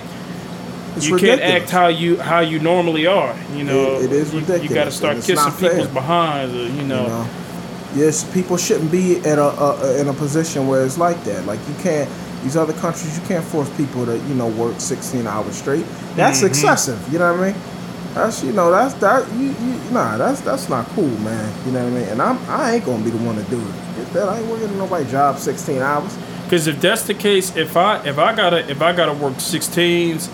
[0.98, 1.40] it's you ridiculous.
[1.40, 3.34] can't act how you how you normally are.
[3.56, 6.54] You know, It- it is ridiculous, You got to start kissing people's behinds.
[6.54, 7.28] Or, you know, You know?
[7.96, 11.46] Yes, people shouldn't be at a, a in a position where it's like that.
[11.46, 12.10] Like you can't
[12.44, 15.86] these other countries, you can't force people to you know work 16 hours straight.
[16.16, 16.48] That's Mm-hmm.
[16.48, 17.00] excessive.
[17.12, 17.56] You know what I mean?
[18.14, 21.54] That's you know that's that you, you nah that's that's not cool, man.
[21.66, 22.10] You know what I mean?
[22.10, 23.96] And I'm I ain't gonna be the one to do it.
[23.96, 24.30] Get that?
[24.30, 26.18] I ain't working nobody job 16 hours.
[26.44, 30.30] because if that's the case, if I if I gotta if I gotta work 16s,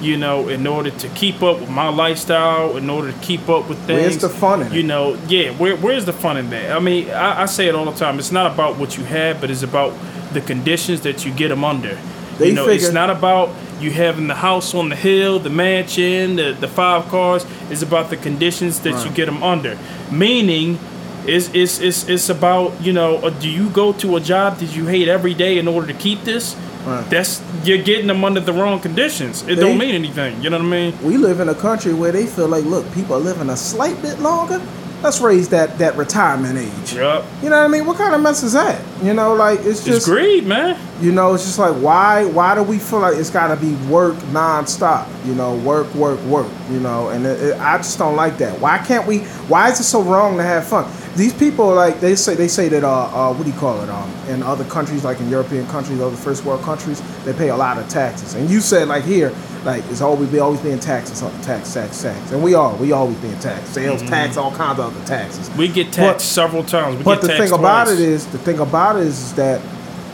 [0.00, 3.68] you know, in order to keep up with my lifestyle, in order to keep up
[3.68, 4.00] with things.
[4.00, 4.72] Where's the fun in?
[4.72, 5.50] You know, yeah.
[5.52, 6.70] Where, where's the fun in that?
[6.70, 8.20] I mean, I, I say it all the time.
[8.20, 9.92] It's not about what you have, but it's about
[10.32, 11.98] the conditions that you get them under.
[12.38, 16.36] They you know, it's not about you having the house on the hill, the mansion,
[16.36, 17.44] the, the five cars.
[17.70, 19.78] It's about the conditions that you get them under.
[20.10, 20.78] Meaning,
[21.26, 24.74] it's, it's, it's, it's about, you know, uh, do you go to a job that
[24.74, 26.56] you hate every day in order to keep this?
[26.86, 27.08] Right.
[27.10, 29.42] That's you're getting them under the wrong conditions.
[29.42, 30.42] It They- don't mean anything.
[30.42, 30.98] You know what I mean?
[31.02, 34.00] we live in a country where they feel like, look, people are living a slight
[34.00, 34.60] bit longer.
[35.02, 36.94] Let's raise that that retirement age.
[36.94, 37.24] Yup.
[37.42, 37.86] You know what I mean?
[37.86, 38.82] What kind of mess is that?
[39.02, 40.76] You know, like it's It's just greed, man.
[41.00, 43.74] you know, it's just like why why do we feel like it's got to be
[43.88, 45.06] work nonstop?
[45.24, 46.50] You know, work, work, work.
[46.70, 48.58] You know, and it, it, I just don't like that.
[48.60, 49.18] Why can't we?
[49.48, 50.90] Why is it so wrong to have fun?
[51.16, 53.88] These people like they say they say that uh, uh what do you call it
[53.88, 57.56] um in other countries like in European countries other first world countries they pay a
[57.56, 59.32] lot of taxes and you said like here
[59.64, 63.16] like it's always we always being taxes tax tax tax and we are we always
[63.18, 66.98] being taxed sales tax all kinds of other taxes We get taxed But- several times.
[66.98, 69.34] We but get the taxed thing about it is, the thing about it is, is
[69.34, 69.60] that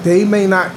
[0.03, 0.71] they may not,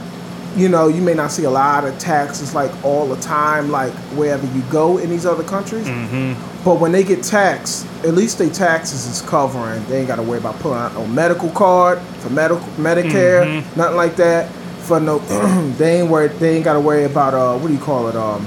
[0.56, 3.92] you know, you may not see a lot of taxes like all the time, like
[4.16, 5.86] wherever you go in these other countries.
[5.88, 6.64] Mm-hmm.
[6.64, 9.84] But when they get taxed, at least they taxes is covering.
[9.86, 13.80] They ain't got to worry about pulling out no medical card for medical Medicare, Mm-hmm.
[13.80, 14.50] nothing like that.
[14.88, 15.20] For no,
[15.78, 16.32] they ain't worried.
[16.40, 18.16] They ain't got to worry about uh, what do you call it?
[18.16, 18.46] Um,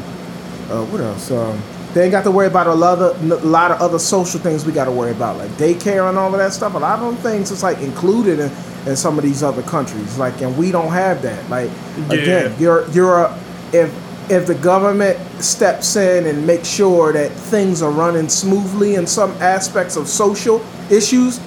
[0.71, 1.31] uh, what else?
[1.31, 1.61] Um,
[1.93, 4.64] they ain't got to worry about a lot of a lot of other social things
[4.64, 6.75] we got to worry about, like daycare and all of that stuff.
[6.75, 8.51] A lot of them things is like included in,
[8.87, 11.49] in some of these other countries, like, and we don't have that.
[11.51, 11.71] Like,
[12.09, 12.59] again, Yeah.
[12.59, 13.39] you're you're a,
[13.73, 13.93] if
[14.31, 19.33] if the government steps in and makes sure that things are running smoothly in some
[19.43, 21.41] aspects of social issues,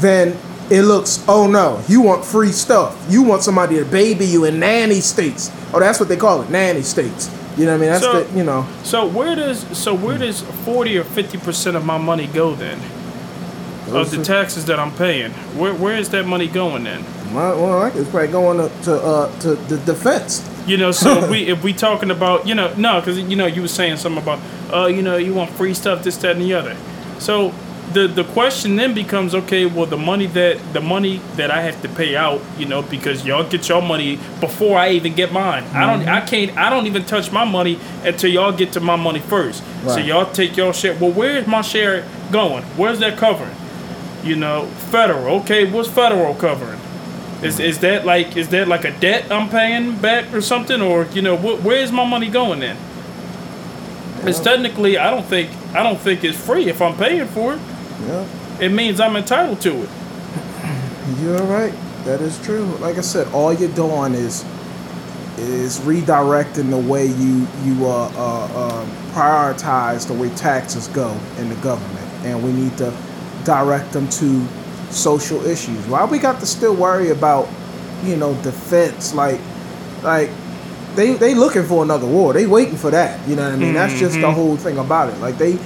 [0.00, 0.36] then
[0.68, 2.94] it looks, oh no, you want free stuff.
[3.08, 5.50] You want somebody to baby you in nanny states.
[5.72, 7.30] Oh, that's what they call it, nanny states.
[7.56, 7.90] You know what I mean?
[7.90, 8.66] That's So- the, you know.
[8.84, 12.78] So where does so where does forty or fifty percent of my money go then?
[13.86, 17.04] Of the Those- taxes that I'm paying, where where is that money going then?
[17.32, 20.42] Well, well, it's probably going to to, uh, to the defense.
[20.66, 23.46] You know, so if we if we talking about you know no, because you know
[23.46, 24.40] you were saying something about
[24.72, 26.76] uh you know you want free stuff this that and the other.
[27.20, 27.52] So
[27.96, 31.80] the the question then becomes okay, well the money that the money that I have
[31.80, 35.64] to pay out, you know, because y'all get your money before I even get mine.
[35.72, 36.08] I don't mm-hmm.
[36.10, 39.64] I can't I don't even touch my money until y'all get to my money first.
[39.86, 40.94] So y'all take your share.
[40.98, 42.64] Well, where's my share going?
[42.76, 43.56] Where's that covering?
[44.22, 45.40] You know, federal.
[45.40, 46.80] Okay, what's federal covering?
[47.42, 51.06] Is, is that like is that like a debt I'm paying back or something or
[51.14, 52.76] you know wh- where's my money going then?
[54.28, 57.60] It's technically I don't think I don't think it's free if I'm paying for it.
[58.06, 58.26] Yeah.
[58.60, 59.88] It means I'm entitled to it.
[61.20, 61.74] You're right.
[62.04, 62.64] That is true.
[62.80, 64.44] Like I said, all you're doing is
[65.38, 71.48] is redirecting the way you you uh, uh, uh, prioritize the way taxes go in
[71.48, 72.96] the government, and we need to
[73.44, 74.46] direct them to
[74.90, 75.84] social issues.
[75.88, 77.48] Why we got to still worry about
[78.04, 79.12] you know defense?
[79.12, 79.40] Like
[80.04, 80.30] like
[80.94, 82.32] they they looking for another war.
[82.32, 83.26] They waiting for that.
[83.28, 83.74] You know what I mean?
[83.74, 85.18] That's just the whole thing about it.
[85.18, 85.58] Like they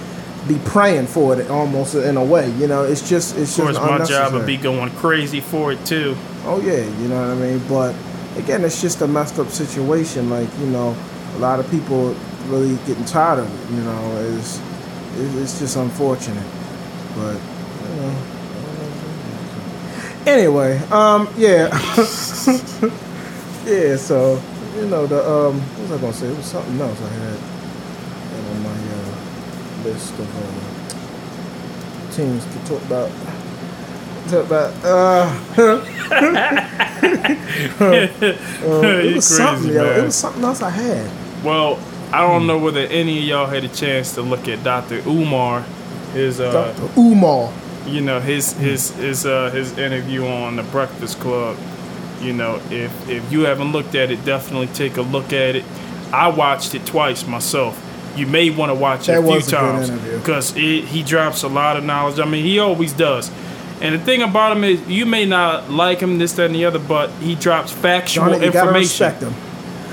[0.49, 2.51] be praying for it almost in a way.
[2.53, 5.73] You know, it's just it's Of course, just my job would be going crazy for
[5.73, 6.17] it too.
[6.45, 7.61] Oh yeah, you know what I mean.
[7.69, 7.95] But
[8.37, 10.31] again, it's just a messed up situation.
[10.31, 10.97] Like you know,
[11.37, 12.15] a lot of people
[12.47, 13.75] really getting tired of it.
[13.75, 14.61] You know, it's
[15.17, 16.47] it's just unfortunate.
[17.15, 17.35] but
[17.91, 18.17] you know.
[20.27, 21.69] Anyway, um, yeah,
[23.65, 23.97] yeah.
[23.97, 24.41] So
[24.77, 26.27] you know the um, what was I gonna say?
[26.29, 27.60] It was something else I had
[29.85, 33.11] list of uh, teams to talk about.
[34.29, 34.75] Talk about.
[34.85, 35.31] Uh,
[37.81, 39.85] it was something, yo.
[39.85, 41.11] It was something else I had.
[41.45, 41.79] Well,
[42.13, 45.01] I don't know whether any of y'all had a chance to look at Dr.
[45.07, 45.63] Umar,
[46.13, 47.01] his uh, Dr.
[47.01, 47.53] Umar.
[47.87, 51.57] you know his his his uh his interview on the Breakfast Club.
[52.21, 55.65] You know, if if you haven't looked at it, definitely take a look at it.
[56.13, 57.81] I watched it twice myself.
[58.17, 61.77] You may want to watch it That a few times because he drops a lot
[61.77, 62.19] of knowledge.
[62.19, 63.31] I mean, he always does.
[63.81, 66.67] And the thing about him is, you may not like him, this, that, and the
[66.67, 69.35] other, but he drops factual Johnny, information respect him.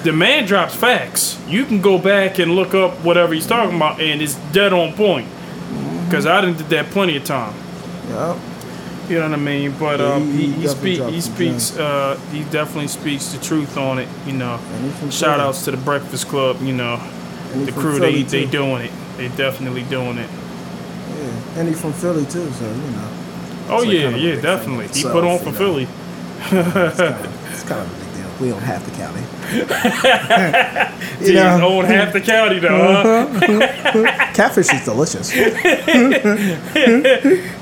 [0.03, 1.39] the man drops facts.
[1.47, 4.91] You can go back and look up whatever he's talking about, and it's dead on
[4.93, 5.27] point.
[6.05, 7.53] Because I done did that plenty of time.
[8.09, 8.37] Yeah.
[9.07, 9.73] You know what I mean?
[9.79, 13.41] But Yeah, um, he- he, he he, speak he speaks uh, he definitely speaks the
[13.41, 14.09] truth on it.
[14.25, 14.59] You know,
[15.09, 16.61] shout outs to the Breakfast Club.
[16.61, 16.97] You know,
[17.53, 18.91] the crew Philly, they they doing it.
[19.17, 20.29] They definitely doing it.
[20.29, 23.09] Yeah, and he's from Philly too, so you know.
[23.69, 24.87] Oh like yeah, kind of yeah, definitely.
[24.87, 25.51] He put on you for know.
[25.51, 25.87] Philly.
[26.39, 28.29] It's kind, of, it's kind of a big deal.
[28.39, 29.21] We own half the county.
[31.19, 32.77] He's own half the county though.
[32.77, 33.27] Huh?
[33.27, 34.31] Uh-huh.
[34.33, 35.31] Catfish is delicious.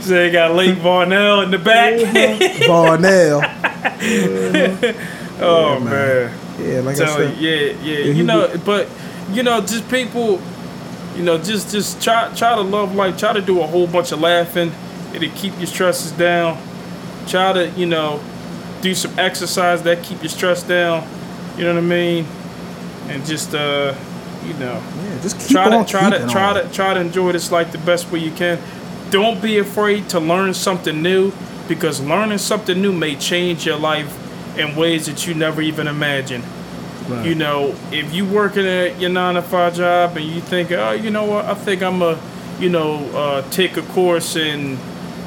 [0.05, 1.99] So they got Lake Varnell in the back.
[1.99, 2.67] Uh-huh.
[2.67, 3.41] Barnell.
[5.41, 6.31] oh man.
[6.59, 7.37] Yeah, like I said.
[7.37, 8.13] you, yeah, yeah.
[8.13, 8.87] You know, but
[9.31, 10.41] you know, just people,
[11.15, 13.17] you know, just just try try to love life.
[13.17, 14.71] Try to do a whole bunch of laughing.
[15.13, 16.57] It'll keep your stresses down.
[17.27, 18.21] Try to, you know,
[18.81, 21.07] do some exercise that keep your stress down.
[21.57, 22.25] You know what I mean?
[23.07, 23.95] And just uh,
[24.45, 26.67] you know, Yeah, just keep try to try to try on.
[26.67, 28.59] to try to enjoy this life the best way you can.
[29.09, 31.31] Don't be afraid to learn something new
[31.67, 34.11] because learning something new may change your life
[34.57, 36.43] in ways that you never even imagined.
[37.07, 37.25] Right.
[37.25, 40.91] You know, if you working at your nine to five job and you think, oh,
[40.91, 42.19] you know what, I think I'm a,
[42.59, 44.79] you know, uh, take a course in,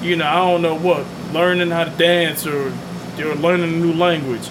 [0.02, 2.72] you know, I don't know what, learning how to dance or,
[3.18, 4.48] or learning a new language.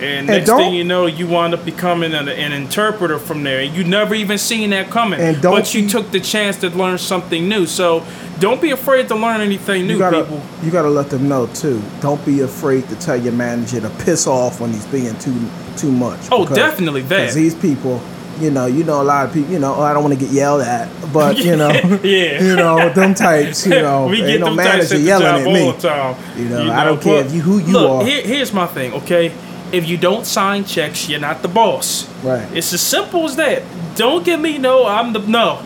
[0.00, 3.60] And next don't- thing you know, you wind up becoming an, an interpreter from there.
[3.60, 5.20] And you never even seen that coming.
[5.20, 7.64] And don't but you be- took the chance to learn something new.
[7.66, 8.04] So
[8.40, 10.42] don't be afraid to learn anything new, you gotta, people.
[10.62, 11.80] you gotta let them know too.
[12.00, 15.34] Don't be afraid to tell your manager to piss off when he's being too
[15.76, 16.20] too much.
[16.32, 17.08] Oh, definitely that.
[17.20, 18.00] Because these people,
[18.40, 19.52] you know, you know a lot of people.
[19.52, 21.68] You know, oh, I don't want to get yelled at, but you know,
[22.02, 22.42] Yeah.
[22.42, 23.64] you know, them types.
[23.66, 25.72] You know, we get no them types manager at the yelling at all me.
[25.72, 26.16] the time.
[26.36, 28.04] You know, I don't care if you- who you look, are.
[28.06, 29.32] Here, here's my thing, okay?
[29.74, 32.08] If you don't sign checks, you're not the boss.
[32.22, 32.48] Right.
[32.56, 33.62] It's as simple as that.
[33.96, 34.86] Don't give me no.
[34.86, 35.62] I'm the no.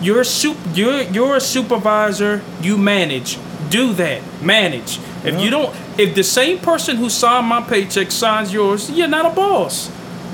[0.00, 2.42] You're a sup, You're you're a supervisor.
[2.62, 3.38] You manage.
[3.68, 4.22] Do that.
[4.42, 4.98] Manage.
[5.22, 9.30] If you don't, if the same person who signed my paycheck signs yours, you're not
[9.30, 9.90] a boss.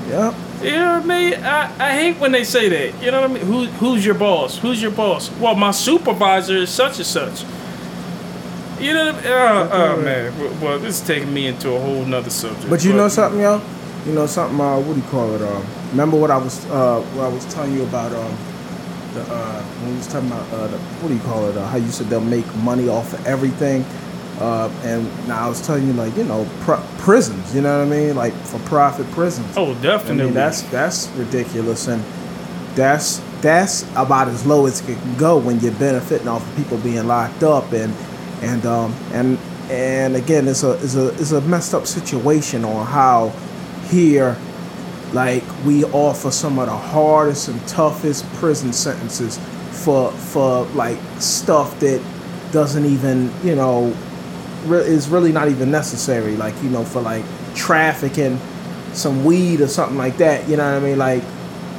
[0.07, 0.33] Yep.
[0.61, 1.33] You know what I mean?
[1.43, 3.03] I, I hate when they say that.
[3.03, 3.45] You know what I mean?
[3.45, 4.57] Who, who's your boss?
[4.57, 5.29] Who's your boss?
[5.31, 7.43] Well, my supervisor is such and such.
[8.79, 9.71] You know what I mean?
[9.71, 10.61] Oh, man.
[10.61, 12.69] Well, this is taking me into a whole nother subject.
[12.69, 13.61] But you know something, yo?
[14.05, 14.59] You know something?
[14.59, 15.41] Uh, what do you call it?
[15.41, 18.37] Um, remember what I was uh, what I was telling you about um,
[19.13, 21.57] the uh, when we was talking about uh, the, what do you call it?
[21.57, 23.83] Uh, how you said they'll make money off of everything.
[24.39, 27.55] Uh, and now I was telling you like you know pr- prisons.
[27.55, 28.15] You know what I mean?
[28.15, 29.57] Like for profit prisons.
[29.57, 30.25] Oh, I definitely.
[30.25, 32.03] mean that's that's ridiculous and
[32.75, 36.77] that's that's about as low as it can go when you're benefiting off of people
[36.77, 37.93] being locked up and
[38.41, 39.37] and um and
[39.69, 43.29] and again it's a it's a it's a messed up situation on how
[43.89, 44.37] here
[45.13, 49.37] like we offer some of the hardest and toughest prison sentences
[49.71, 52.01] for for like stuff that
[52.51, 53.95] doesn't even you know
[54.65, 56.35] re- is really not even necessary.
[56.35, 57.23] Like you know for like
[57.55, 58.39] trafficking
[58.93, 60.97] some weed or something like that you know what i mean?
[60.97, 61.23] Like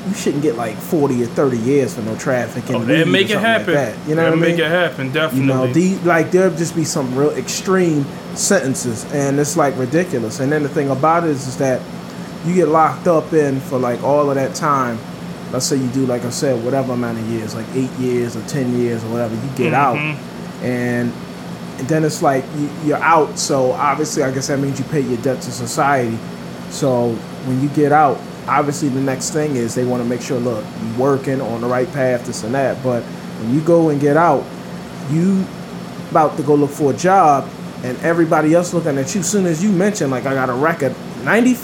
[0.09, 3.35] you shouldn't get like 40 or 30 years for no trafficking Oh, they make it
[3.37, 3.75] like happen.
[3.75, 4.09] that.
[4.09, 5.13] you know what i mean make it happen.
[5.13, 5.41] Definitely.
[5.41, 8.05] you know, the, like there'll just be some real extreme
[8.35, 10.41] sentences, and it's like ridiculous.
[10.41, 11.83] And then the thing about it is, is that
[12.47, 14.99] you get locked up in for like all of that time.
[15.53, 18.43] Let's say you do, like I said, whatever amount of years, like eight years or
[18.49, 19.35] ten years or whatever.
[19.35, 21.13] You get out, and,
[21.79, 22.45] and then it's like
[22.85, 23.39] you're out.
[23.39, 26.17] So obviously, I guess that means you pay your debt to society.
[26.71, 27.13] So
[27.47, 28.19] when you get out,
[28.49, 31.67] obviously the next thing is they want to make sure, look, you're working on the
[31.67, 32.83] right path, this and that.
[32.83, 34.45] But when you go and get out,
[35.11, 35.45] you
[36.11, 37.49] about to go look for a job
[37.85, 40.95] and everybody else looking at you soon as you mention like I got a record
[41.23, 41.55] 90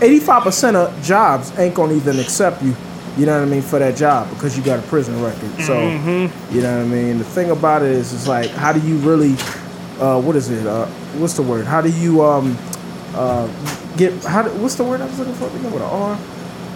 [0.00, 2.74] 85% of jobs ain't gonna even accept you
[3.16, 5.50] You know what I mean for that job because you got a prison record.
[5.62, 6.54] So Mm-hmm.
[6.54, 7.18] you know what I mean.
[7.18, 9.34] The thing about it is, it's like how do you really,
[10.00, 10.66] uh, what is it?
[10.66, 10.86] Uh,
[11.20, 11.64] what's the word?
[11.64, 12.58] How do you um,
[13.14, 13.46] uh,
[13.96, 14.12] get?
[14.24, 14.42] How?
[14.42, 15.48] Do, what's the word I was looking for?
[15.50, 16.18] Begin with an R.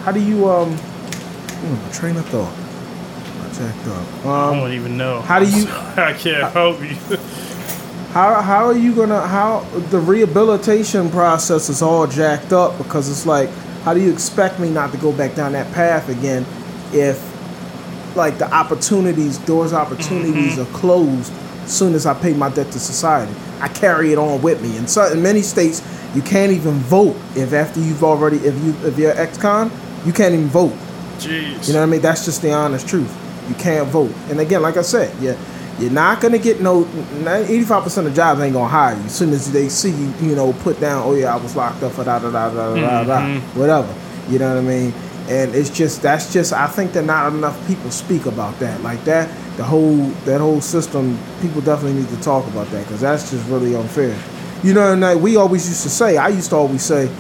[0.09, 0.73] How do you um?
[0.73, 2.51] Hmm, train of thought.
[3.45, 4.25] I jacked up.
[4.25, 5.21] I Um, don't even know.
[5.21, 6.97] how do you- I can't help you.
[8.15, 13.27] How how are you gonna how the rehabilitation process is all jacked up because it's
[13.27, 13.51] like
[13.85, 16.47] how do you expect me not to go back down that path again
[16.95, 17.21] if
[18.17, 21.31] like the opportunities doors opportunities are closed
[21.65, 24.79] as soon as I pay my debt to society I carry it on with me
[24.79, 25.83] in certain many states
[26.15, 29.71] you can't even vote if after you've already if you if you're ex-con
[30.05, 30.75] you can't even vote
[31.19, 31.67] Jeez.
[31.67, 32.01] you know what I mean?
[32.01, 33.13] That's just the honest truth.
[33.49, 34.13] You can't vote.
[34.31, 35.37] And again, like I said, yeah,
[35.79, 36.89] you're not gonna get no.
[37.27, 39.03] Eighty-five percent of jobs ain't gonna hire you.
[39.03, 41.03] As soon as they see you, you know, put down.
[41.05, 43.59] Oh yeah, I was locked up for da da da da da da da, mm-hmm.
[43.59, 43.95] whatever.
[44.29, 44.93] You know what I mean?
[45.29, 46.53] And it's just that's just.
[46.53, 48.83] I think that not enough people speak about that.
[48.83, 49.97] Like that, the whole
[50.27, 51.19] that whole system.
[51.41, 54.19] People definitely need to talk about that because that's just really unfair.
[54.63, 56.17] You know, and like we always used to say.
[56.17, 57.11] I used to always say.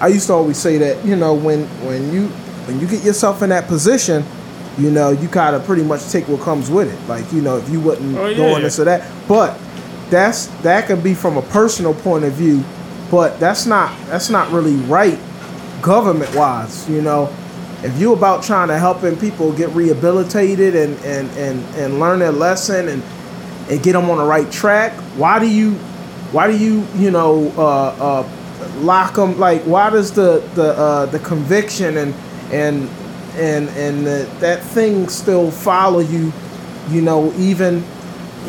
[0.00, 2.28] I used to always say that you know when when you
[2.66, 4.24] when you get yourself in that position,
[4.78, 7.08] you know you gotta pretty much take what comes with it.
[7.08, 8.60] Like you know if you wouldn't Oh, go yeah.
[8.60, 9.58] this or that, but
[10.10, 12.62] that's that could be from a personal point of view,
[13.10, 15.18] but that's not that's not really right
[15.82, 16.88] government wise.
[16.88, 17.32] You know,
[17.82, 22.32] if you about trying to helping people get rehabilitated and and and and learn their
[22.32, 23.02] lesson and
[23.70, 25.72] and get them on the right track, why do you
[26.32, 27.86] why do you you know uh,
[28.20, 28.28] uh,
[28.76, 32.14] lock them like why does the the uh, the conviction and
[32.52, 32.88] and
[33.36, 36.32] and and the, that thing still follow you
[36.90, 37.82] you know even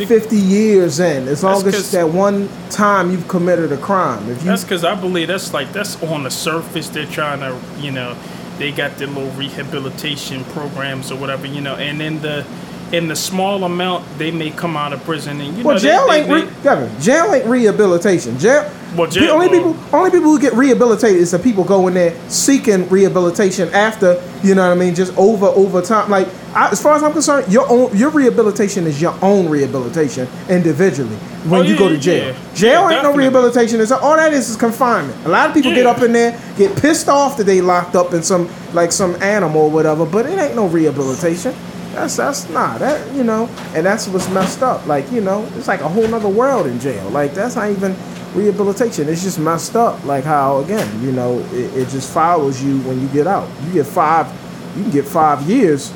[0.04, 4.50] 50 years in as long as that one time you've committed a crime if you
[4.50, 6.90] That's because I believe that's like that's on the surface.
[6.90, 8.18] They're trying to, you know,
[8.58, 12.46] they got their little rehabilitation programs or whatever, you know, and then the
[12.92, 16.08] in the small amount they may come out of prison and you well know jail
[16.08, 18.38] they- ain't they- re- Kevin, jail ain't rehabilitation.
[18.38, 21.64] Jail Well, the jail- only well- people only people who get rehabilitated is the people
[21.64, 26.10] going there seeking rehabilitation after you know what I mean just over over time.
[26.10, 30.28] Like I, as far as I'm concerned your own your rehabilitation is your own rehabilitation
[30.48, 31.16] individually
[31.50, 32.28] when Oh, you go to jail.
[32.28, 32.34] yeah.
[32.54, 33.82] jail Yeah, ain't no rehabilitation.
[33.82, 35.16] It's all that is is confinement.
[35.26, 38.14] A lot of people get up in there get pissed off that they locked up
[38.14, 41.54] in some like some animal or whatever but it ain't no rehabilitation
[41.96, 44.86] that's that's not that you know and that's what's messed up.
[44.86, 47.10] Like you know it's like a whole nother world in jail.
[47.10, 47.96] Like that's not even
[48.34, 49.08] rehabilitation.
[49.10, 50.04] It's just messed up.
[50.06, 53.50] Like how again you know it, it just follows you when you get out.
[53.64, 54.28] You get five
[54.76, 55.92] you can get five years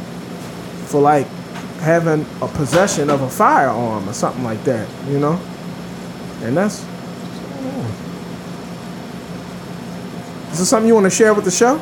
[0.86, 1.28] for like
[1.80, 5.40] having a possession of a firearm or something like that you know?
[6.42, 6.86] And that's
[10.52, 11.80] is this something you want to share with the show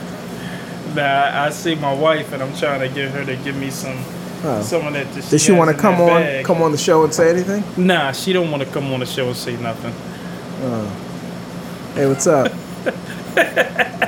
[0.96, 3.96] Nah, I see my wife and I'm trying to get her to give me some
[4.44, 4.62] Oh.
[4.62, 5.12] some of that.
[5.14, 6.44] that Does she want to come on bag.
[6.44, 7.64] come on the show and say anything?
[7.76, 9.92] Nah, she don't want to come on the show and say nothing.
[11.94, 12.52] Hey, what's up?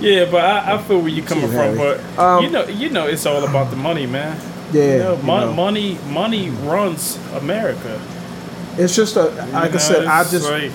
[0.00, 1.78] Yeah, but I, I feel where you're coming from.
[1.78, 4.36] But Um, you know, you know, it's all about the money, man.
[4.70, 5.52] Yeah, you know, you know.
[5.54, 7.98] money, money runs America.
[8.76, 10.70] It's just a You like I said, I just like-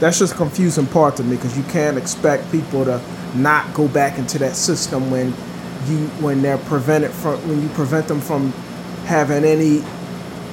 [0.00, 3.00] that's just a confusing part to me because you can't expect people to
[3.34, 5.28] not go back into that system when
[5.86, 8.52] you when they're prevented from when you prevent them from
[9.06, 9.82] having any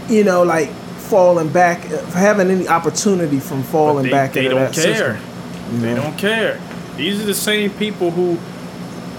[0.09, 1.79] you know like falling back
[2.13, 5.17] having any opportunity from falling they, back they into don't that care.
[5.17, 5.81] system.
[5.81, 6.03] They know?
[6.03, 6.59] don't care.
[6.97, 8.37] These are the same people who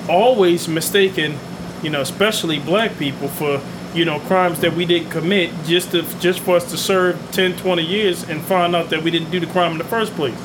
[0.09, 1.37] always mistaken,
[1.83, 3.61] you know, especially black people for,
[3.95, 7.57] you know, crimes that we didn't commit just to just for us to serve 10,
[7.57, 10.37] 20 years and find out that we didn't do the crime in the first place.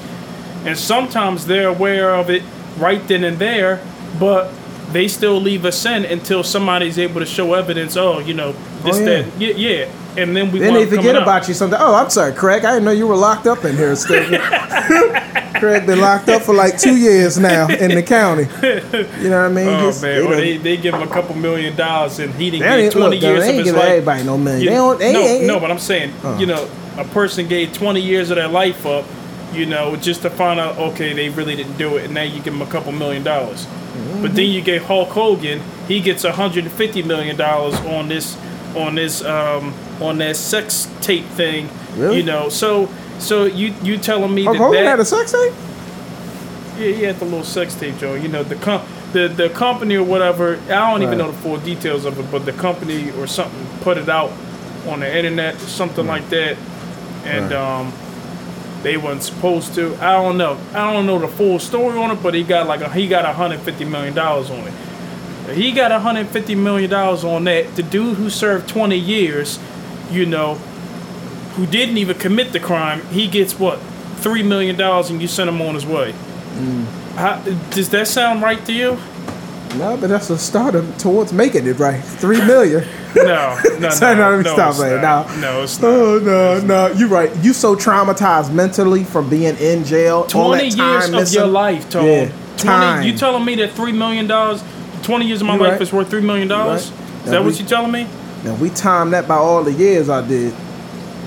[0.66, 2.44] And sometimes they're aware of it
[2.78, 3.82] right then and there,
[4.20, 4.52] but
[4.92, 7.98] they still leave us in until somebody's able to show evidence.
[7.98, 9.22] Oh, you know, this, Oh, yeah.
[9.24, 9.92] that, yeah, yeah.
[10.18, 11.24] And then we Then they forget out.
[11.24, 11.78] about you something.
[11.80, 12.66] Oh, I'm sorry, Craig.
[12.66, 14.24] I didn't know you were locked up in here still.
[15.60, 18.44] Craig been locked up for like two years now in the county.
[19.22, 19.68] You know what I mean?
[19.68, 22.52] Oh Just, man, or know, they, they give him a couple million dollars and he
[22.52, 23.84] didn't get twenty look, years they of his life.
[23.86, 24.62] everybody no million.
[24.64, 25.00] You- they don't.
[25.00, 26.38] They no, ain't, no, but I'm saying, Uh.
[26.40, 29.06] you know, a person gave 20 years of their life up,
[29.54, 32.36] you know, just to find out, okay, they really didn't do it, and now you
[32.42, 33.66] give them a couple million dollars.
[33.66, 34.22] Mm-hmm.
[34.22, 38.38] But then you get Hulk Hogan, he gets 150 million dollars on this,
[38.76, 41.70] on this, um, on that sex tape thing.
[41.96, 42.18] Really?
[42.18, 42.90] You know, so
[43.20, 45.54] so you you telling me Hulk that Hogan that had a sex tape.
[46.78, 48.14] yeah, he had the little sex tape, Joe.
[48.14, 50.60] You know, the com- the the company or whatever.
[50.66, 53.98] I don't even know the full details of it, but the company or something put
[53.98, 54.32] it out
[54.88, 56.58] on the internet, something like that.
[57.26, 57.54] And Right.
[57.54, 57.92] um,
[58.84, 59.96] they weren't supposed to.
[59.98, 60.58] I don't know.
[60.74, 63.26] I don't know the full story on it, but he got like a, he got
[63.26, 65.56] 150 million dollars on it.
[65.56, 67.76] He got 150 million dollars on that.
[67.76, 69.60] The dude who served 20 years,
[70.12, 70.56] you know,
[71.56, 73.80] who didn't even commit the crime, he gets what
[74.18, 76.12] three million dollars, and you send him on his way.
[76.12, 76.86] Mm.
[77.16, 78.98] How, does that sound right to you?
[79.78, 82.04] No, but that's a start of- towards making it right.
[82.04, 82.84] Three million.
[83.16, 85.30] No, no, no, no, no, stop it's saying not.
[85.36, 85.42] no.
[85.42, 86.28] No, it's oh, not.
[86.28, 87.36] Oh no, no, you're right.
[87.44, 90.28] You so traumatized mentally from being in jail.
[90.36, 91.40] all that 20 time years of missing.
[91.40, 92.06] your life, Tom.
[92.06, 93.04] Yeah, 20, time.
[93.04, 94.28] You telling me that $3 million,
[95.04, 95.82] 20 years of my You life right.
[95.82, 96.50] is worth $3 million?
[96.50, 96.76] Right.
[96.76, 96.92] Is
[97.26, 98.08] Now that we- what you telling me?
[98.44, 100.54] Now we timed that by all the years I did.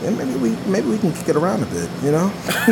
[0.03, 2.33] And maybe we maybe we can kick it around a bit, you know.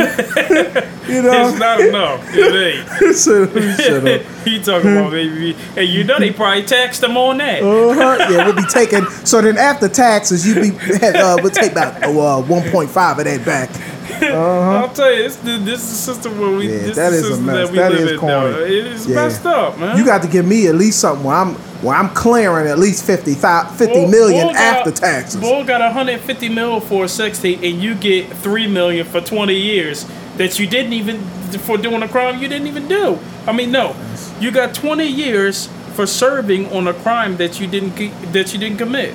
[1.09, 1.49] you know.
[1.49, 2.25] It's not enough.
[2.35, 2.55] It
[3.01, 3.17] ain't.
[3.17, 4.45] Shut up, shut up.
[4.47, 5.53] he talking about baby.
[5.75, 7.63] Hey, you know they probably taxed them on that.
[7.63, 8.27] Uh-huh.
[8.31, 9.05] Yeah, we'll be taking.
[9.27, 10.71] So then after taxes, you'd be
[11.05, 13.71] uh, we'll take about uh, 1.5 of that back.
[14.11, 16.67] I'll tell you, this, this is the system where we.
[16.69, 16.77] Uh-huh.
[16.77, 17.55] Yeah, this that is a system mess.
[17.67, 18.41] that we That live is in now.
[18.53, 18.65] corny.
[18.65, 19.15] It is Yeah.
[19.15, 19.97] messed up, man.
[19.99, 23.05] You got to give me at least something where I'm where I'm clearing at least
[23.05, 25.41] 50, 50 Bull- million Bull got- after taxes.
[25.41, 29.55] Bull got 150 mil for a sex tape, and you get three million for 20
[29.55, 30.05] years
[30.39, 31.21] that you didn't even
[31.61, 33.19] for doing a crime you didn't even do.
[33.47, 33.95] I mean, no,
[34.41, 37.97] you got 20 years for serving on a crime that you didn't
[38.33, 39.15] that you didn't commit.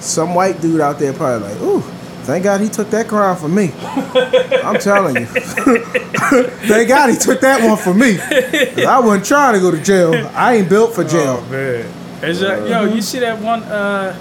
[0.00, 1.82] Some white dude out there probably like, ooh,
[2.30, 3.72] thank God he took that crime for me.
[4.62, 5.26] I'm telling you.
[6.68, 8.18] thank God he took that one for me.
[8.84, 10.14] I wasn't trying to go to jail.
[10.34, 11.42] I ain't built for jail.
[11.44, 11.86] Oh man,
[12.22, 12.84] is that yo?
[12.84, 13.62] You see that one?
[13.64, 14.16] Uh,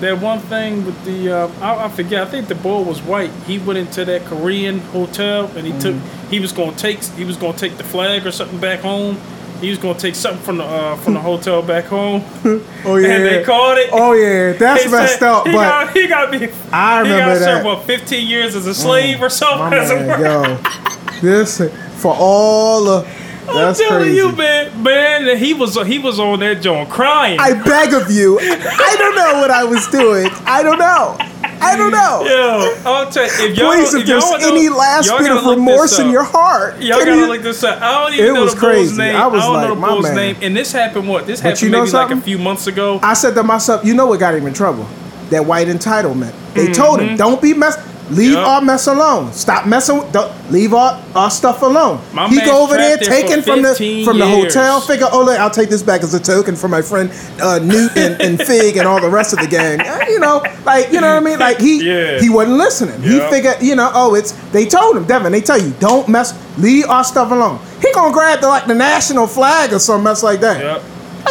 [0.00, 2.26] that one thing with the uh, I, I forget.
[2.26, 3.30] I think the boy was white.
[3.46, 5.96] He went into that Korean hotel and he took.
[6.30, 7.02] He was gonna take.
[7.04, 9.18] He was gonna take the flag or something back home.
[9.60, 12.22] He was gonna take something from the uh, from the hotel back home.
[12.82, 13.08] Oh yeah.
[13.12, 13.90] And they called it.
[13.92, 15.46] Oh yeah, that's They messed said up.
[15.46, 16.48] He But got, he got me.
[16.72, 17.62] I he remember got that.
[17.62, 17.64] Mm.
[17.66, 19.78] what 15 years as a slave or something.
[19.78, 20.22] as man, worker.
[20.22, 21.58] yo, this
[22.00, 23.06] for all the
[23.48, 24.16] I'm that's telling crazy.
[24.16, 27.38] you, man, man, he was he was on that joint crying.
[27.38, 28.38] I beg of you.
[28.40, 30.28] I don't know what I was doing.
[30.46, 31.18] I don't know.
[31.60, 31.92] I don't mm.
[31.92, 32.24] know.
[32.24, 35.30] Yo, I'll tell you, if y'all, Please, if if y'all there's wanna- any last bit
[35.30, 37.80] of remorse in your heart, Y'all can gotta you- look this up.
[37.82, 38.96] I don't even It know was the bull's crazy.
[38.96, 39.16] name.
[39.16, 40.16] I was don't like, know the my bull's man.
[40.16, 40.36] name.
[40.42, 41.26] And this happened what?
[41.26, 42.98] This happened you know maybe like a few months ago.
[43.02, 44.86] I said to myself, you know what got him in trouble?
[45.30, 46.32] That white entitlement.
[46.54, 46.72] They mm-hmm.
[46.72, 47.76] told him, don't be mess.
[48.10, 48.44] Leave Mm-hmm.
[48.44, 49.32] Our mess alone.
[49.32, 49.98] Stop messing.
[49.98, 52.00] With, leave our, our stuff alone.
[52.12, 54.80] My he go over there, taking from the 15 from the hotel.
[54.80, 57.96] Figure, oh, look, I'll take this back as a token for my friend uh, Newt
[57.96, 59.80] and, and Fig and all the rest of the gang.
[59.80, 61.38] Eh, You know, like you know what I mean.
[61.38, 62.20] Like he Yeah.
[62.20, 63.00] he wasn't listening.
[63.02, 63.30] He Yup.
[63.30, 65.30] figured, you know, oh, it's they told him, Devin.
[65.32, 66.34] They tell you, don't mess.
[66.58, 67.58] Leave our stuff alone.
[67.80, 70.60] He gonna grab the like the national flag or some mess like that.
[70.60, 70.82] Yep.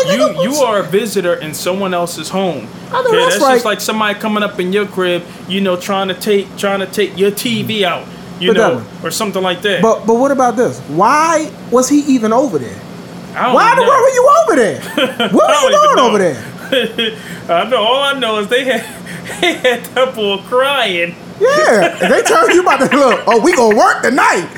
[0.08, 2.68] You you are a visitor in someone else's home.
[2.92, 3.54] I know yeah, that's that's right.
[3.56, 6.88] just like somebody coming up in your crib, you know, trying to take trying to
[6.88, 8.08] take your TV out,
[8.40, 9.82] you But know, or something like that.
[9.82, 10.80] But but what about this?
[10.90, 12.80] Why was he even over there?
[13.36, 13.88] I don't Why the know.
[13.88, 15.30] world were you over there?
[15.32, 16.38] What were you doing over there?
[17.50, 17.78] I know.
[17.78, 18.82] All I know is they had
[19.42, 21.16] they had that boy crying.
[21.40, 23.24] Yeah, they tell you about to look.
[23.28, 24.50] Oh, we gonna work tonight.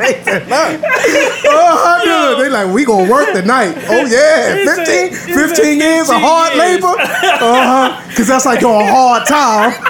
[0.00, 0.46] They said.
[1.52, 2.36] Oh.
[2.40, 3.74] They like, we gonna work tonight.
[3.90, 6.94] Oh yeah, He said- 15, 15 years of hard labor.
[6.98, 8.14] Uh huh.
[8.16, 9.72] Cause that's like your hard time.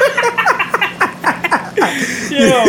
[2.30, 2.64] Yo,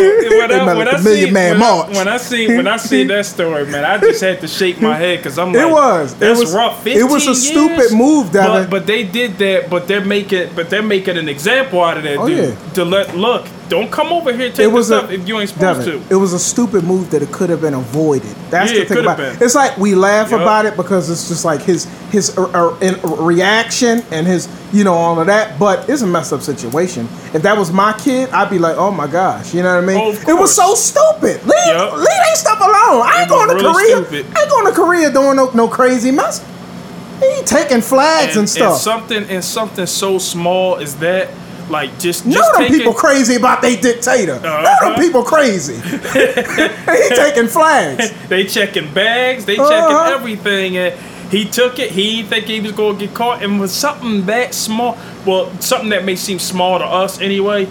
[0.50, 1.88] when I, when like I the Million see Man when, March.
[1.90, 4.82] I, when I see when I see that story, man, I just had to shake
[4.82, 6.22] my head because I'm like, It was.
[6.22, 6.86] It was- rough.
[6.88, 8.64] it was a 15 stupid move, Devin.
[8.64, 9.70] But, but they did that.
[9.70, 12.74] But they're making but they're making an example out of that Oh, dude yeah.
[12.74, 13.48] to let look.
[13.70, 16.14] Don't come over here take it was a, if you ain't supposed Devin, to.
[16.14, 18.28] It was a stupid move that it could have been avoided.
[18.50, 19.42] That's Yeah, the thing have about it.
[19.42, 20.42] It's like we laugh Yup.
[20.42, 24.94] about it because it's just like his his uh, uh, reaction and his you know
[24.94, 25.58] all of that.
[25.58, 27.08] But it's a messed up situation.
[27.34, 29.88] If that was my kid, I'd be like, oh my gosh, you know what I
[29.88, 29.98] mean?
[30.02, 31.44] Oh, it was so stupid.
[31.44, 31.94] Leave Yup.
[31.94, 33.02] leave that stuff alone.
[33.06, 34.06] I ain't going to really Korea.
[34.06, 34.26] stupid.
[34.38, 36.46] I ain't going to Korea doing no no crazy mess.
[37.20, 38.78] He ain't taking flags and, and stuff.
[38.80, 41.30] something and something so small as that,
[41.70, 44.34] like just just them taking people crazy about they dictator.
[44.44, 44.90] Uh-huh.
[44.90, 45.76] them people crazy.
[45.82, 48.12] he taking flags.
[48.30, 49.70] they checking bags, they Uh-huh.
[49.70, 50.94] checking everything, and
[51.32, 51.92] he took it.
[51.92, 54.98] He didn't think he was gonna get caught, and was something that small.
[55.26, 57.68] Well, something that may seem small to us anyway.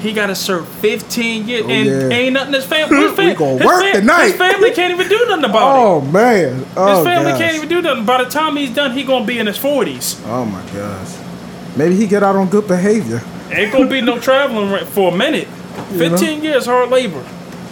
[0.00, 2.14] He got to serve 15 years, oh, and Oh, yeah.
[2.16, 2.96] ain't nothing his family.
[2.96, 4.22] His, fam- gonna his work fam- tonight.
[4.28, 5.80] His family can't even do nothing about it.
[5.80, 6.66] Oh man!
[6.76, 7.40] Oh His family gosh.
[7.40, 8.04] can't even do nothing.
[8.06, 10.20] By the time he's done, he gonna be in his 40s.
[10.26, 11.16] Oh my gosh!
[11.76, 13.22] Maybe he get out on good behavior.
[13.50, 15.46] Ain't gonna be no traveling for a minute.
[15.98, 17.22] 15 years hard labor.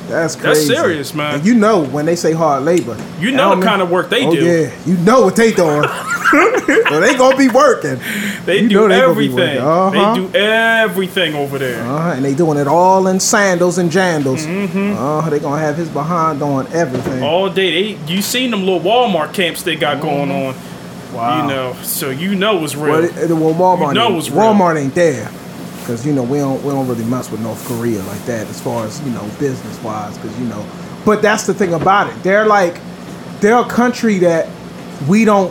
[0.08, 0.68] That's crazy.
[0.68, 1.34] That's serious, man.
[1.36, 4.24] And you know when they say hard labor, You know the kind of work they
[4.26, 4.42] oh, do.
[4.44, 5.84] yeah, you know what they doing.
[6.88, 7.98] so they gonna be working.
[8.44, 9.58] They You do they everything.
[9.58, 9.90] Uh-huh.
[10.14, 11.82] They do everything over there.
[11.84, 14.44] Uh, and they doing it all in sandals and jandals.
[14.46, 14.96] Mm-hmm.
[14.96, 17.22] Uh, they gonna have his behind doing everything.
[17.22, 17.94] All day.
[17.94, 20.54] They, you seen them little Walmart camps they got going on.
[21.14, 21.42] Wow.
[21.42, 22.92] You know, so you know it's real.
[22.92, 24.38] Well, it- well, Walmart, You know ain't, real.
[24.38, 25.30] Walmart ain't there
[25.80, 28.60] because you know we don't we don't really mess with North Korea like that as
[28.60, 30.64] far as you know business wise because you know.
[31.06, 32.22] But that's the thing about it.
[32.22, 32.78] They're like
[33.40, 34.48] they're a country that
[35.08, 35.50] we don't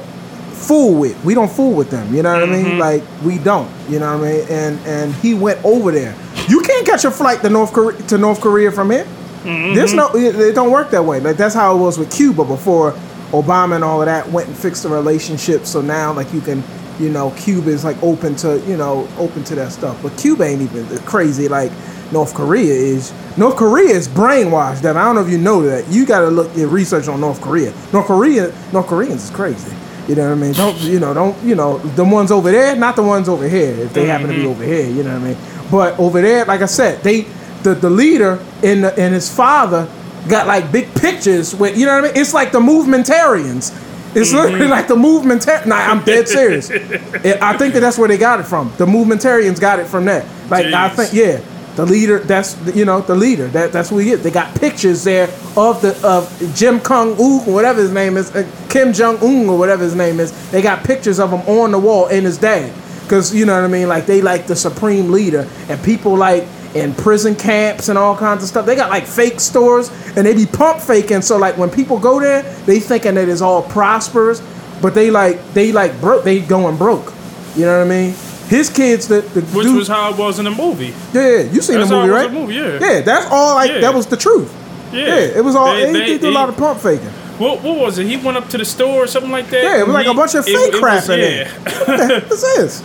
[0.57, 1.23] fool with.
[1.23, 2.13] We don't fool with them.
[2.13, 2.63] You know what I Mm-hmm.
[2.69, 2.79] mean?
[2.79, 3.69] Like we don't.
[3.89, 4.45] You know what I mean?
[4.49, 6.15] And and he went over there.
[6.49, 9.05] You can't catch a flight to North Korea to North Korea from here.
[9.43, 9.75] Mm-hmm.
[9.75, 11.19] There's no, it, it don't work that way.
[11.19, 12.91] Like that's how it was with Cuba before
[13.31, 15.65] Obama and all of that went and fixed the relationship.
[15.65, 16.63] So now, like you can,
[16.99, 20.01] you know, Cuba is like open to, you know, open to that stuff.
[20.01, 21.71] But Cuba ain't even crazy like
[22.11, 23.13] North Korea is.
[23.37, 24.81] North Korea is brainwashed.
[24.81, 25.87] That I don't know if you know that.
[25.89, 27.71] You got to look your research on North Korea.
[27.93, 29.71] North Korea, North Koreans is crazy.
[30.07, 30.53] You know what I mean?
[30.53, 31.13] Don't you know?
[31.13, 32.75] Don't you know the ones over there?
[32.75, 33.73] Not the ones over here.
[33.73, 34.49] If they happen to be mm-hmm.
[34.49, 35.37] over here, you know what I mean.
[35.69, 37.21] But over there, like I said, they
[37.63, 39.89] the the leader and the, and his father
[40.29, 42.17] got like big pictures with you know what I mean.
[42.21, 43.83] It's like the movementarians.
[44.15, 44.37] It's mm-hmm.
[44.37, 45.65] literally like the movementar.
[45.65, 46.71] Nah, I'm dead serious.
[46.71, 48.71] I think that that's where they got it from.
[48.77, 50.25] The movementarians got it from that.
[50.49, 51.41] Like I think, yeah,
[51.77, 52.19] the leader.
[52.19, 53.47] That's you know the leader.
[53.47, 54.23] That that's who he is.
[54.23, 58.49] They got pictures there of the of Jim Kong Un, whatever his name is, uh,
[58.67, 60.33] Kim Jong Un or whatever his name is.
[60.51, 62.73] They got pictures of him on the wall and his dad.
[63.07, 63.87] Cause you know what I mean.
[63.87, 68.43] Like they like the supreme leader, and people like in prison camps and all kinds
[68.43, 68.65] of stuff.
[68.65, 71.21] They got like fake stores and they be pump faking.
[71.21, 74.41] So like when people go there, they thinking that it's all prosperous,
[74.81, 76.23] but they like they like broke.
[76.23, 77.13] They going broke.
[77.55, 78.15] You know what I mean?
[78.49, 80.93] His kids, the, the Which dude- was how it was in the movie.
[81.13, 82.31] yeah, you seen That's the movie, it right?
[82.31, 82.79] movie, yeah.
[82.79, 83.55] Yeah, that's all.
[83.55, 83.79] Like Yeah.
[83.81, 84.49] that was the truth.
[84.93, 85.73] Yeah, Yeah, it was all.
[85.73, 87.07] They- They, they- did a lot of pump faking.
[87.39, 88.07] What, what was it?
[88.07, 89.61] He went up to the store or something like that.
[89.63, 91.25] Yeah, it was like a bunch of fake it crap was- in yeah.
[91.27, 91.49] there.
[92.19, 92.83] What this is?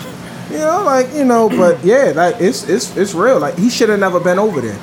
[0.50, 3.38] You know, like you know, but yeah, like it's it's it's real.
[3.38, 4.78] Like he should have never been over there.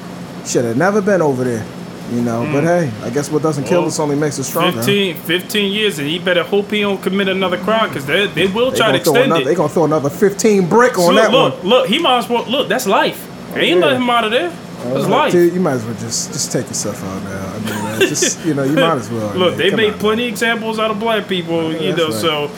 [0.46, 1.64] Should have never been over there.
[2.12, 3.84] You know, but hey, I guess what doesn't kill Mm.
[3.84, 4.78] Well, us only makes us stronger.
[4.78, 8.48] 15, 15 years, and he better hope he don't commit another crime because they, they
[8.48, 9.46] will They try to extend another, it.
[9.46, 11.68] they gonna throw another fifteen brick on So that look, one.
[11.70, 12.68] look, he might as well look.
[12.68, 13.28] That's life.
[13.54, 13.86] They ain't yeah.
[13.86, 14.50] let him out of there.
[14.50, 15.32] That's Uh, life.
[15.34, 17.54] dude, you might as well just just take yourself out now.
[17.54, 19.34] I mean, just you know, you might as well.
[19.36, 19.58] Look, man.
[19.60, 22.08] they made plenty examples out of black people, you know.
[22.10, 22.50] that's So,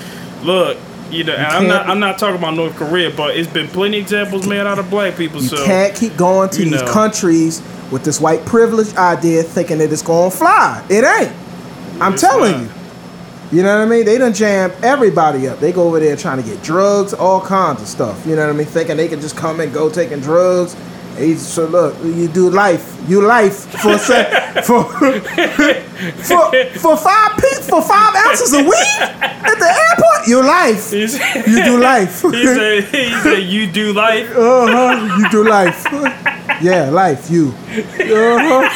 [0.44, 0.78] look,
[1.12, 3.98] you know, and I'm can't- I'm not talking about North Korea, but it's been plenty
[3.98, 5.42] examples made out of black people.
[5.42, 6.88] You so can't keep going to you these know.
[6.94, 7.62] countries
[7.92, 10.84] with this white privilege idea thinking that it's gonna fly.
[10.90, 11.32] It ain't.
[12.02, 12.70] I'm It's telling you.
[13.52, 14.06] You know what I mean?
[14.06, 15.60] They done jam everybody up.
[15.60, 18.26] They go over there trying to get drugs, all kinds of stuff.
[18.26, 18.66] You know what I mean?
[18.66, 20.76] Thinking they can just come and go taking drugs.
[21.38, 22.98] So look, you do life.
[23.10, 29.56] You life for se- for for for five pe- for five ounces of weed at
[29.60, 30.28] the airport.
[30.28, 30.94] You life.
[30.94, 32.22] You do life.
[32.22, 35.18] he said, he said, "You do life." Uh huh.
[35.20, 35.86] You do life.
[36.62, 37.30] yeah, life.
[37.30, 37.50] You.
[37.50, 38.70] Uh huh.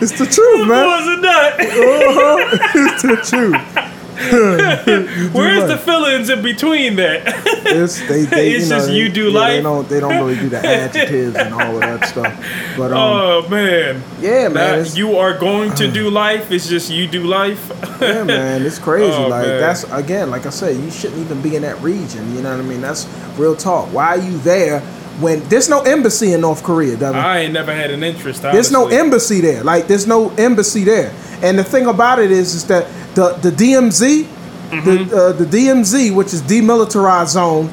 [0.00, 0.84] it's the truth, man.
[0.84, 1.60] It wasn't that?
[1.60, 2.58] Uh-huh.
[2.74, 3.88] It's the truth.
[5.32, 5.80] Where's the life.
[5.84, 7.22] fillings in between that?
[7.64, 8.24] It's they.
[8.24, 9.62] they It's you know, just they, you do yeah, They life.
[9.62, 9.88] don't.
[9.88, 12.32] They don't really do the adjectives and all of that stuff.
[12.76, 14.80] But um, oh man, yeah, man.
[14.80, 16.50] It's, you are going to do life.
[16.52, 17.72] It's just you do life.
[18.00, 18.62] yeah, man.
[18.62, 19.12] It's crazy.
[19.12, 19.60] Oh, like man.
[19.60, 22.34] that's again, like I said, you shouldn't even be in that region.
[22.36, 22.82] You know what I mean?
[22.82, 23.88] That's real talk.
[23.92, 24.80] Why are you there
[25.22, 27.16] when there's no embassy in North Korea, Devin?
[27.20, 28.42] I ain't never had an interest.
[28.42, 29.62] There's no embassy there.
[29.64, 31.12] Like there's no embassy there.
[31.42, 34.26] And the thing about it is, is that the the DMZ,
[34.72, 35.10] Mm-hmm.
[35.10, 37.68] the uh, the DMZ, which is demilitarized zone,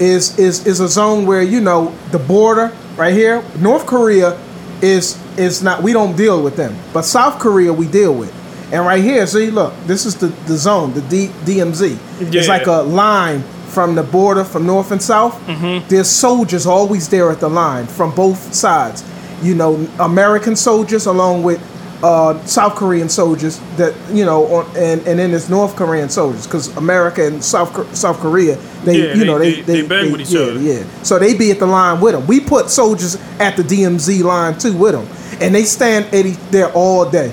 [0.00, 3.40] is is is a zone where you know the border right here.
[3.60, 4.36] North Korea
[4.82, 5.80] is is not.
[5.84, 8.34] We don't deal with them, but South Korea we deal with.
[8.72, 11.96] And right here, see, look, this is the the zone, the D, DMZ.
[12.34, 15.34] It's like a line from the border from north and south.
[15.46, 15.88] Mm-hmm.
[15.88, 19.04] There's soldiers always there at the line from both sides.
[19.42, 21.60] You know, American soldiers along with
[22.02, 26.46] uh, South Korean soldiers that you know, on, and and then there's North Korean soldiers
[26.46, 30.10] because America and South South Korea they Yeah, you know they- they they- they bang
[30.12, 30.58] with each yeah, other.
[30.60, 32.26] Yeah, so they be at the line with them.
[32.26, 35.06] We put soldiers at the DMZ line too with them,
[35.42, 37.32] and they stand at each, there all day.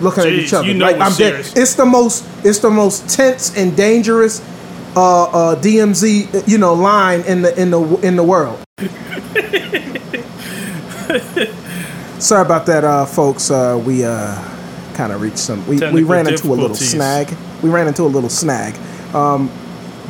[0.00, 1.16] Looking at each other, you know like I'm dead.
[1.44, 1.56] serious.
[1.56, 4.40] It's the most, it's the most tense and dangerous
[4.96, 8.62] uh, uh, DMZ, you know, line in the in the in the world.
[12.20, 13.50] Sorry about that, uh, folks.
[13.50, 14.34] Uh, we uh,
[14.94, 15.66] kind of reached some.
[15.66, 17.34] We, we ran into a little snag.
[17.62, 18.74] We ran into a little snag.
[19.14, 19.50] Um,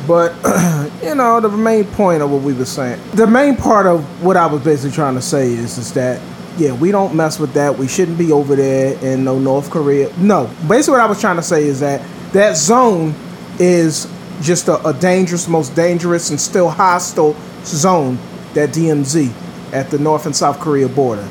[0.07, 0.33] but
[1.03, 4.37] you know, the main point of what we were saying, the main part of what
[4.37, 6.21] I was basically trying to say is, is that
[6.57, 7.77] yeah, we don't mess with that.
[7.77, 10.15] We shouldn't be over there in no North Korea.
[10.17, 13.13] No, basically what I was trying to say is that that zone
[13.59, 14.05] is
[14.41, 18.17] just a, a dangerous, most dangerous, and still hostile zone.
[18.53, 19.33] That DMZ
[19.73, 21.27] at the North and South Korea border.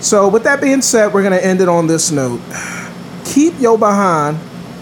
[0.00, 2.40] So, with that being said, we're gonna end it on this note.
[3.24, 4.38] Keep your behind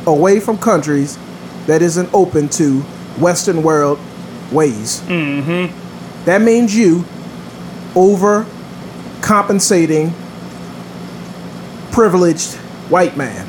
[0.06, 1.18] away from countries
[1.66, 2.80] that isn't open to
[3.20, 3.98] Western world
[4.50, 5.00] ways.
[5.02, 6.24] Mm-hmm.
[6.24, 7.04] That means you
[7.94, 8.46] over
[9.20, 10.12] compensating
[11.92, 12.54] privileged
[12.88, 13.46] white man,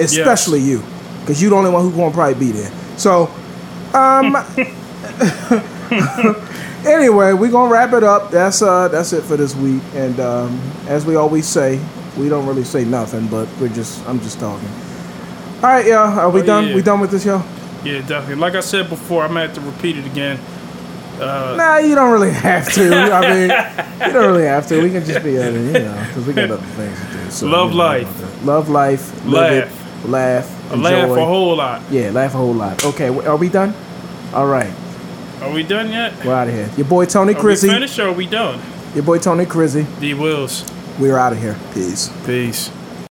[0.00, 0.82] especially you,
[1.20, 2.72] because you're the only one who's gonna probably be there.
[2.98, 3.30] So,
[3.94, 4.36] um,
[6.84, 8.30] anyway, we're gonna wrap it up.
[8.30, 9.82] That's uh, that's it for this week.
[9.94, 11.80] And um, as we always say,
[12.16, 14.68] we don't really say nothing, but we're just I'm just talking.
[15.56, 16.18] All right, y'all.
[16.18, 16.68] Are we Oh, done?
[16.68, 16.74] yeah.
[16.74, 17.44] We done with this, y'all?
[17.84, 18.36] Yeah, definitely.
[18.36, 20.38] Like I said before, I'm gonna have to repeat it again.
[21.20, 22.94] Uh, Nah, you don't really have to.
[22.94, 23.50] I mean,
[24.06, 24.80] you don't really have to.
[24.82, 27.30] We can just be, uh, you know, because we got other things to do.
[27.30, 28.44] So, Love you know, life.
[28.44, 29.26] Love life.
[29.26, 30.72] Live it, laugh.
[30.72, 31.82] I laugh a whole lot.
[31.90, 32.84] Yeah, laugh a whole lot.
[32.84, 33.74] Okay, w- are we done?
[34.34, 34.72] All right,
[35.40, 36.12] Are we done yet?
[36.24, 36.68] we're out of here.
[36.76, 37.68] Your boy Tony Are we Crizzy.
[37.68, 38.60] finished or are we done?
[38.94, 39.86] Your boy Tony Crizzy.
[40.00, 40.64] D Wills.
[40.98, 41.56] We're out of here.
[41.72, 42.10] Peace.
[42.26, 42.70] Peace.